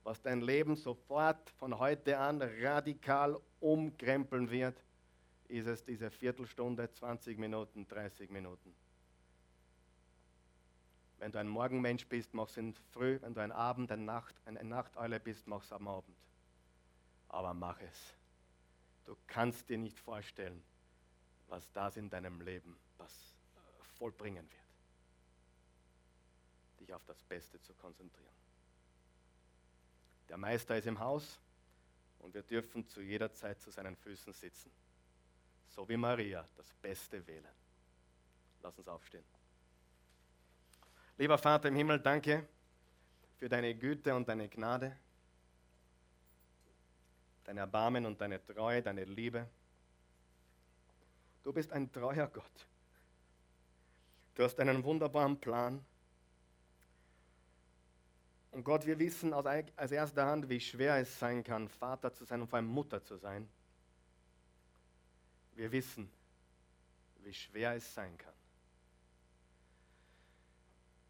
was 0.03 0.21
dein 0.21 0.41
Leben 0.41 0.75
sofort 0.75 1.49
von 1.51 1.79
heute 1.79 2.17
an 2.19 2.41
radikal 2.41 3.39
umkrempeln 3.59 4.51
wird, 4.51 4.83
ist 5.47 5.67
es 5.67 5.83
diese 5.83 6.11
Viertelstunde, 6.11 6.91
20 6.91 7.39
Minuten, 7.39 7.87
30 7.87 8.29
Minuten. 8.29 8.75
Wenn 11.17 11.31
du 11.31 11.39
ein 11.39 11.47
Morgenmensch 11.47 12.07
bist, 12.07 12.33
mach's 12.33 12.57
in 12.57 12.73
früh. 12.91 13.19
Wenn 13.21 13.33
du 13.33 13.41
ein 13.41 13.51
Abend, 13.51 13.91
eine 13.91 14.03
Nacht, 14.03 14.35
eine 14.45 14.63
Nachteule 14.63 15.19
bist, 15.19 15.47
mach's 15.47 15.71
am 15.71 15.87
Abend. 15.87 16.17
Aber 17.29 17.53
mach 17.53 17.79
es. 17.81 18.15
Du 19.05 19.15
kannst 19.27 19.69
dir 19.69 19.77
nicht 19.77 19.99
vorstellen, 19.99 20.61
was 21.47 21.71
das 21.71 21.97
in 21.97 22.09
deinem 22.09 22.41
Leben 22.41 22.75
was 22.97 23.35
vollbringen 23.97 24.49
wird. 24.49 24.65
Dich 26.79 26.93
auf 26.93 27.05
das 27.05 27.21
Beste 27.23 27.61
zu 27.61 27.73
konzentrieren. 27.75 28.35
Der 30.27 30.37
Meister 30.37 30.77
ist 30.77 30.87
im 30.87 30.99
Haus 30.99 31.39
und 32.19 32.33
wir 32.33 32.41
dürfen 32.41 32.87
zu 32.87 33.01
jeder 33.01 33.31
Zeit 33.31 33.61
zu 33.61 33.69
seinen 33.69 33.95
Füßen 33.95 34.33
sitzen. 34.33 34.71
So 35.69 35.87
wie 35.87 35.97
Maria 35.97 36.47
das 36.57 36.73
Beste 36.81 37.25
wählen. 37.27 37.53
Lass 38.63 38.77
uns 38.77 38.87
aufstehen. 38.87 39.23
Lieber 41.17 41.37
Vater 41.37 41.69
im 41.69 41.75
Himmel, 41.75 41.99
danke 41.99 42.47
für 43.37 43.47
deine 43.47 43.75
Güte 43.75 44.15
und 44.15 44.27
deine 44.27 44.49
Gnade, 44.49 44.97
dein 47.45 47.57
Erbarmen 47.57 48.05
und 48.05 48.19
deine 48.19 48.43
Treue, 48.45 48.81
deine 48.81 49.05
Liebe. 49.05 49.47
Du 51.43 51.53
bist 51.53 51.71
ein 51.71 51.91
treuer 51.91 52.27
Gott. 52.27 52.67
Du 54.33 54.43
hast 54.43 54.59
einen 54.59 54.83
wunderbaren 54.83 55.39
Plan. 55.39 55.85
Und 58.51 58.63
Gott, 58.63 58.85
wir 58.85 58.97
wissen 58.99 59.33
aus 59.33 59.45
als 59.45 59.91
erster 59.91 60.25
Hand, 60.25 60.49
wie 60.49 60.59
schwer 60.59 60.97
es 60.97 61.19
sein 61.19 61.43
kann, 61.43 61.69
Vater 61.69 62.13
zu 62.13 62.25
sein 62.25 62.41
und 62.41 62.47
vor 62.47 62.57
allem 62.57 62.67
Mutter 62.67 63.03
zu 63.03 63.17
sein. 63.17 63.47
Wir 65.55 65.71
wissen, 65.71 66.09
wie 67.23 67.33
schwer 67.33 67.75
es 67.75 67.93
sein 67.93 68.17
kann. 68.17 68.33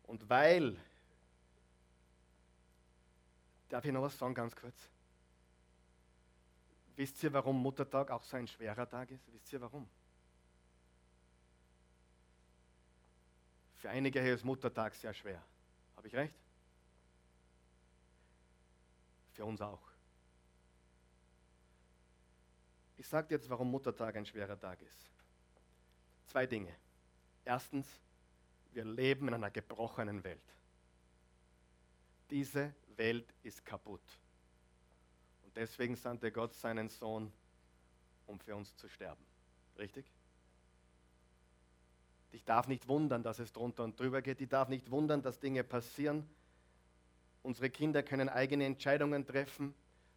Und 0.04 0.30
weil, 0.30 0.78
darf 3.70 3.86
ich 3.86 3.92
noch 3.92 4.04
was 4.04 4.18
sagen 4.18 4.34
ganz 4.34 4.56
kurz? 4.56 4.90
Wisst 6.96 7.22
ihr, 7.24 7.34
warum 7.34 7.62
Muttertag 7.62 8.10
auch 8.12 8.24
so 8.24 8.38
ein 8.38 8.48
schwerer 8.48 8.88
Tag 8.88 9.12
ist? 9.12 9.32
Wisst 9.34 9.52
ihr 9.52 9.60
warum? 9.60 9.88
Für 13.76 13.90
einige 13.90 14.22
hier 14.22 14.34
ist 14.34 14.44
Muttertag 14.44 14.96
sehr 14.96 15.14
schwer. 15.14 15.44
Habe 15.98 16.08
ich 16.08 16.16
recht? 16.16 16.34
Für 19.34 19.46
uns 19.46 19.62
auch. 19.62 19.82
Ich 22.98 23.08
sage 23.08 23.36
jetzt, 23.36 23.50
warum 23.50 23.70
Muttertag 23.70 24.16
ein 24.16 24.26
schwerer 24.26 24.58
Tag 24.58 24.82
ist. 24.82 25.12
Zwei 26.28 26.48
Dinge. 26.48 26.74
Erstens, 27.44 27.88
wir 28.72 28.86
leben 28.86 29.28
in 29.28 29.34
einer 29.34 29.52
gebrochenen 29.52 30.24
Welt. 30.24 30.42
Diese 32.30 32.74
Welt 32.96 33.34
ist 33.44 33.64
kaputt. 33.66 34.02
Deswegen 35.56 35.96
sandte 35.96 36.32
Gott 36.32 36.54
seinen 36.54 36.90
Sohn, 36.90 37.32
um 38.28 38.40
für 38.40 38.56
uns 38.56 38.76
zu 38.76 38.90
sterben. 38.90 39.24
Richtig? 39.78 40.06
Ich 42.32 42.44
darf 42.44 42.68
nicht 42.68 42.88
wundern, 42.88 43.24
dass 43.24 43.40
es 43.40 43.54
drunter 43.54 43.84
und 43.84 44.00
drüber 44.00 44.22
geht. 44.22 44.42
Ich 44.42 44.50
darf 44.50 44.68
nicht 44.68 44.92
wundern, 44.92 45.22
dass 45.22 45.40
Dinge 45.40 45.64
passieren. 45.64 46.30
Unsere 47.44 47.70
Kinder 47.70 48.04
können 48.04 48.28
eigene 48.28 48.66
Entscheidungen 48.66 49.26
treffen. 49.26 49.74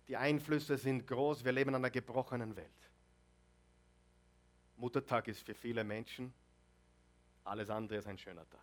Die 0.08 0.16
Einflüsse 0.16 0.78
sind 0.78 1.06
groß. 1.06 1.44
Wir 1.44 1.52
leben 1.52 1.70
in 1.70 1.76
einer 1.76 1.90
gebrochenen 1.90 2.56
Welt. 2.56 2.66
Muttertag 4.76 5.28
ist 5.28 5.42
für 5.42 5.54
viele 5.54 5.84
Menschen 5.84 6.32
alles 7.48 7.70
andere 7.70 7.98
ist 7.98 8.06
ein 8.06 8.18
schöner 8.18 8.48
Tag. 8.48 8.60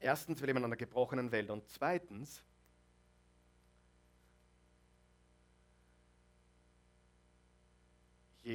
Erstens, 0.00 0.40
wir 0.40 0.46
leben 0.46 0.58
in 0.58 0.64
einer 0.64 0.76
gebrochenen 0.76 1.30
Welt. 1.32 1.50
Und 1.50 1.66
zweitens, 1.68 2.42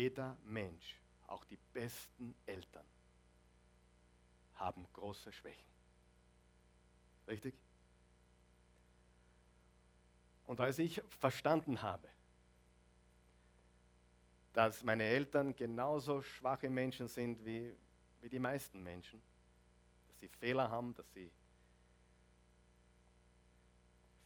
jeder 0.07 0.37
Mensch, 0.45 1.01
auch 1.27 1.43
die 1.43 1.57
besten 1.73 2.33
Eltern, 2.45 2.85
haben 4.55 4.87
große 4.93 5.33
Schwächen. 5.33 5.67
Richtig? 7.27 7.53
Und 10.45 10.61
als 10.61 10.79
ich 10.79 11.01
verstanden 11.19 11.81
habe, 11.81 12.07
dass 14.53 14.81
meine 14.81 15.03
Eltern 15.03 15.53
genauso 15.53 16.21
schwache 16.21 16.69
Menschen 16.69 17.09
sind 17.09 17.43
wie, 17.45 17.75
wie 18.21 18.29
die 18.29 18.39
meisten 18.39 18.81
Menschen, 18.81 19.21
dass 20.07 20.19
sie 20.19 20.29
Fehler 20.29 20.69
haben, 20.69 20.93
dass 20.93 21.11
sie 21.11 21.29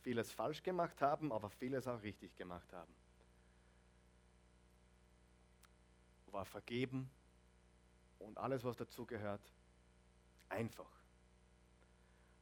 vieles 0.04 0.32
falsch 0.32 0.62
gemacht 0.62 1.02
haben, 1.02 1.32
aber 1.32 1.50
vieles 1.50 1.88
auch 1.88 2.04
richtig 2.04 2.36
gemacht 2.36 2.72
haben. 2.72 3.01
War 6.32 6.46
vergeben 6.46 7.10
und 8.20 8.38
alles, 8.38 8.64
was 8.64 8.78
dazugehört, 8.78 9.42
einfach. 10.50 10.92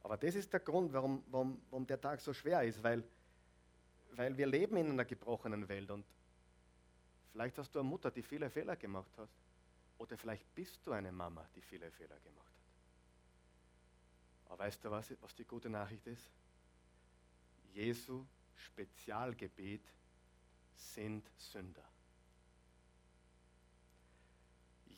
Aber 0.02 0.16
das 0.16 0.34
ist 0.34 0.52
der 0.52 0.60
Grund, 0.60 0.92
warum, 0.92 1.24
warum, 1.28 1.60
warum 1.70 1.86
der 1.86 2.00
Tag 2.00 2.20
so 2.20 2.32
schwer 2.32 2.62
ist, 2.62 2.82
weil, 2.82 3.04
weil 4.12 4.36
wir 4.36 4.46
leben 4.46 4.76
in 4.76 4.90
einer 4.90 5.04
gebrochenen 5.04 5.68
Welt 5.68 5.90
und 5.90 6.06
vielleicht 7.32 7.58
hast 7.58 7.74
du 7.74 7.80
eine 7.80 7.88
Mutter, 7.88 8.10
die 8.10 8.22
viele 8.22 8.50
Fehler 8.50 8.76
gemacht 8.76 9.16
hat. 9.18 9.28
Oder 9.98 10.16
vielleicht 10.16 10.54
bist 10.54 10.86
du 10.86 10.92
eine 10.92 11.12
Mama, 11.12 11.46
die 11.54 11.60
viele 11.60 11.90
Fehler 11.90 12.18
gemacht 12.20 12.46
hat. 12.46 12.60
Aber 14.46 14.58
weißt 14.60 14.82
du, 14.84 14.90
was, 14.90 15.14
was 15.20 15.34
die 15.34 15.44
gute 15.44 15.68
Nachricht 15.68 16.06
ist? 16.06 16.32
Jesu 17.72 18.26
Spezialgebet 18.54 19.86
sind 20.74 21.30
Sünder. 21.36 21.84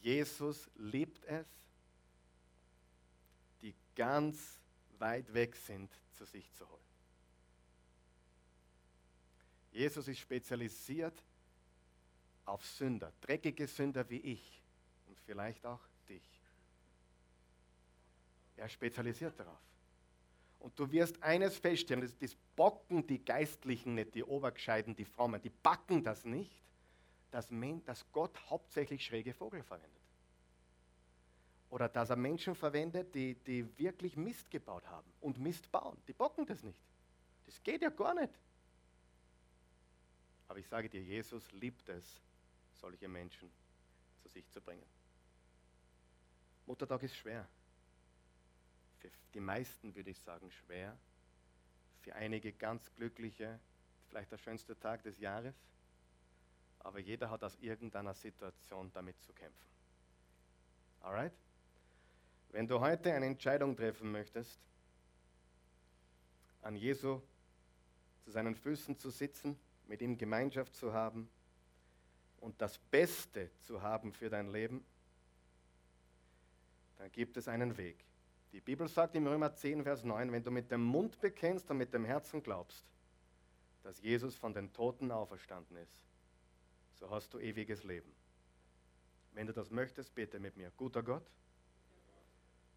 Jesus 0.02 0.68
liebt 0.76 1.24
es, 1.24 1.46
die 3.62 3.74
ganz 3.94 4.58
weit 4.98 5.32
weg 5.32 5.54
sind, 5.56 5.90
zu 6.10 6.24
sich 6.24 6.52
zu 6.54 6.68
holen. 6.68 6.80
Jesus 9.70 10.08
ist 10.08 10.18
spezialisiert 10.18 11.22
auf 12.44 12.66
Sünder, 12.66 13.12
dreckige 13.20 13.66
Sünder 13.66 14.08
wie 14.10 14.18
ich 14.18 14.60
und 15.06 15.18
vielleicht 15.20 15.64
auch 15.64 15.80
dich. 16.08 16.40
Er 18.56 18.68
spezialisiert 18.68 19.38
darauf. 19.38 19.58
Und 20.58 20.78
du 20.78 20.90
wirst 20.92 21.22
eines 21.22 21.56
feststellen, 21.56 22.02
das, 22.02 22.16
das 22.18 22.36
bocken 22.54 23.06
die 23.06 23.24
Geistlichen 23.24 23.94
nicht, 23.94 24.14
die 24.14 24.24
Obergescheiden, 24.24 24.94
die 24.94 25.04
Frommen, 25.04 25.40
die 25.40 25.50
backen 25.50 26.04
das 26.04 26.24
nicht, 26.24 26.62
dass, 27.32 27.48
dass 27.84 28.12
Gott 28.12 28.38
hauptsächlich 28.48 29.04
schräge 29.04 29.34
Vogel 29.34 29.62
verwendet 29.64 30.02
oder 31.72 31.88
dass 31.88 32.10
er 32.10 32.16
Menschen 32.16 32.54
verwendet, 32.54 33.14
die, 33.14 33.34
die 33.34 33.66
wirklich 33.78 34.14
Mist 34.14 34.50
gebaut 34.50 34.86
haben 34.88 35.10
und 35.22 35.38
Mist 35.38 35.72
bauen. 35.72 35.96
Die 36.06 36.12
bocken 36.12 36.44
das 36.44 36.62
nicht. 36.62 36.78
Das 37.46 37.62
geht 37.62 37.80
ja 37.80 37.88
gar 37.88 38.14
nicht. 38.14 38.32
Aber 40.48 40.58
ich 40.58 40.68
sage 40.68 40.90
dir, 40.90 41.02
Jesus 41.02 41.50
liebt 41.52 41.88
es, 41.88 42.20
solche 42.74 43.08
Menschen 43.08 43.50
zu 44.20 44.28
sich 44.28 44.46
zu 44.50 44.60
bringen. 44.60 44.84
Muttertag 46.66 47.02
ist 47.04 47.16
schwer. 47.16 47.48
Für 48.98 49.10
die 49.32 49.40
meisten 49.40 49.94
würde 49.94 50.10
ich 50.10 50.20
sagen 50.20 50.50
schwer. 50.50 50.94
Für 52.02 52.14
einige 52.14 52.52
ganz 52.52 52.92
glückliche, 52.96 53.58
vielleicht 54.08 54.30
der 54.30 54.36
schönste 54.36 54.78
Tag 54.78 55.04
des 55.04 55.18
Jahres. 55.18 55.54
Aber 56.84 56.98
jeder 56.98 57.30
hat 57.30 57.44
aus 57.44 57.56
irgendeiner 57.56 58.14
Situation 58.14 58.90
damit 58.92 59.20
zu 59.22 59.32
kämpfen. 59.32 59.68
Alright? 61.00 61.32
Wenn 62.50 62.68
du 62.68 62.80
heute 62.80 63.12
eine 63.12 63.26
Entscheidung 63.26 63.76
treffen 63.76 64.12
möchtest, 64.12 64.60
an 66.60 66.76
Jesu 66.76 67.20
zu 68.24 68.30
seinen 68.30 68.54
Füßen 68.54 68.98
zu 68.98 69.10
sitzen, 69.10 69.58
mit 69.86 70.00
ihm 70.02 70.16
Gemeinschaft 70.16 70.74
zu 70.74 70.92
haben 70.92 71.28
und 72.40 72.60
das 72.60 72.78
Beste 72.78 73.50
zu 73.60 73.82
haben 73.82 74.12
für 74.12 74.28
dein 74.28 74.48
Leben, 74.48 74.84
dann 76.98 77.10
gibt 77.10 77.36
es 77.36 77.48
einen 77.48 77.76
Weg. 77.76 78.04
Die 78.52 78.60
Bibel 78.60 78.86
sagt 78.86 79.14
im 79.16 79.26
Römer 79.26 79.54
10, 79.54 79.82
Vers 79.82 80.04
9, 80.04 80.30
wenn 80.30 80.42
du 80.42 80.50
mit 80.50 80.70
dem 80.70 80.84
Mund 80.84 81.18
bekennst 81.20 81.70
und 81.70 81.78
mit 81.78 81.94
dem 81.94 82.04
Herzen 82.04 82.42
glaubst, 82.42 82.84
dass 83.82 84.00
Jesus 84.00 84.36
von 84.36 84.52
den 84.52 84.72
Toten 84.72 85.10
auferstanden 85.10 85.78
ist, 85.78 86.04
so 87.02 87.10
hast 87.10 87.34
du 87.34 87.40
ewiges 87.40 87.82
Leben. 87.82 88.14
Wenn 89.32 89.48
du 89.48 89.52
das 89.52 89.70
möchtest, 89.72 90.14
bitte 90.14 90.38
mit 90.38 90.56
mir. 90.56 90.70
Guter 90.76 91.02
Gott, 91.02 91.28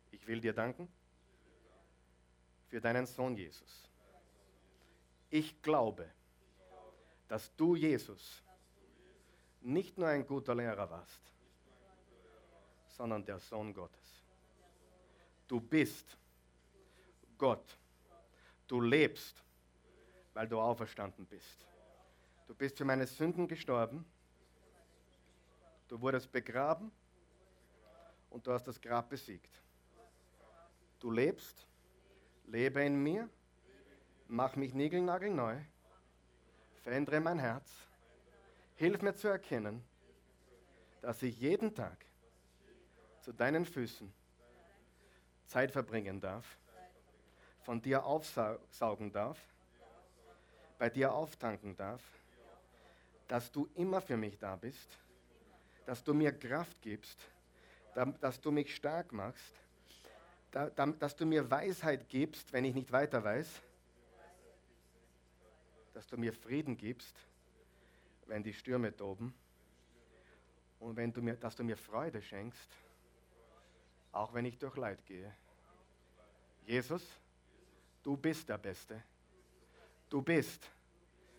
ich 0.10 0.26
will 0.26 0.42
dir 0.42 0.52
danken 0.52 0.88
für 2.68 2.82
deinen 2.82 3.06
Sohn 3.06 3.38
Jesus. 3.38 3.88
Ich 5.30 5.62
glaube, 5.62 6.10
dass 7.28 7.56
du, 7.56 7.76
Jesus, 7.76 8.42
nicht 9.62 9.96
nur 9.96 10.08
ein 10.08 10.26
guter 10.26 10.56
Lehrer 10.56 10.90
warst, 10.90 11.22
sondern 12.88 13.24
der 13.24 13.38
Sohn 13.38 13.76
Gottes. 13.76 14.24
Du 15.48 15.60
bist 15.62 16.18
Gott. 17.38 17.78
Du 18.68 18.82
lebst, 18.82 19.44
weil 20.34 20.48
du 20.48 20.60
auferstanden 20.60 21.28
bist. 21.28 21.68
Du 22.48 22.56
bist 22.56 22.76
für 22.76 22.86
meine 22.86 23.06
Sünden 23.06 23.48
gestorben. 23.48 24.04
Du 25.88 26.02
wurdest 26.02 26.32
begraben 26.32 26.92
und 28.30 28.46
du 28.46 28.52
hast 28.52 28.68
das 28.68 28.82
Grab 28.82 29.10
besiegt. 29.10 29.62
Du 31.00 31.12
lebst, 31.12 31.68
lebe 32.48 32.84
in 32.84 33.02
mir, 33.02 33.30
mach 34.28 34.56
mich 34.56 34.74
niegelnagelneu, 34.74 35.58
verändere 36.82 37.20
mein 37.20 37.38
Herz, 37.38 37.72
hilf 38.76 39.02
mir 39.02 39.16
zu 39.16 39.28
erkennen, 39.28 39.84
dass 41.02 41.22
ich 41.22 41.40
jeden 41.40 41.76
Tag 41.76 42.04
zu 43.22 43.32
deinen 43.32 43.66
Füßen 43.66 44.12
Zeit 45.46 45.72
verbringen 45.72 46.20
darf, 46.20 46.58
von 47.62 47.82
dir 47.82 48.04
aufsaugen 48.06 49.12
darf, 49.12 49.40
bei 50.80 50.90
dir 50.90 51.14
auftanken 51.14 51.76
darf, 51.76 52.02
dass 53.28 53.52
du 53.52 53.70
immer 53.76 54.02
für 54.02 54.18
mich 54.18 54.38
da 54.40 54.56
bist 54.56 55.05
dass 55.86 56.04
du 56.04 56.14
mir 56.14 56.32
Kraft 56.32 56.82
gibst, 56.82 57.20
dass 58.20 58.42
du 58.42 58.52
mich 58.52 58.76
stark 58.76 59.12
machst, 59.12 59.54
dass 60.52 61.16
du 61.16 61.26
mir 61.26 61.50
Weisheit 61.50 62.08
gibst, 62.10 62.52
wenn 62.54 62.66
ich 62.66 62.74
nicht 62.74 62.92
weiter 62.92 63.24
weiß, 63.24 63.62
dass 65.94 66.08
du 66.08 66.18
mir 66.18 66.34
Frieden 66.34 66.76
gibst, 66.76 67.16
wenn 68.26 68.44
die 68.44 68.54
Stürme 68.54 68.96
toben 68.96 69.34
und 70.80 70.96
wenn 70.96 71.14
du 71.14 71.22
mir, 71.22 71.36
dass 71.36 71.56
du 71.56 71.64
mir 71.64 71.78
Freude 71.78 72.22
schenkst, 72.22 72.70
auch 74.12 74.34
wenn 74.34 74.46
ich 74.46 74.58
durch 74.58 74.76
Leid 74.78 75.06
gehe. 75.06 75.34
Jesus, 76.66 77.04
du 78.02 78.18
bist 78.18 78.48
der 78.50 78.58
Beste. 78.58 79.04
Du 80.10 80.22
bist 80.22 80.70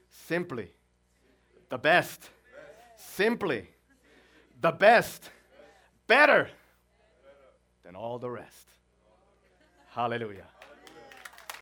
simply 0.09 0.72
the 1.70 1.78
best. 1.78 2.30
Simply 2.97 3.76
the 4.61 4.73
best. 4.73 5.31
Better 6.07 6.49
than 7.83 7.97
all 7.97 8.19
the 8.19 8.31
rest. 8.31 8.69
Hallelujah. 9.91 10.47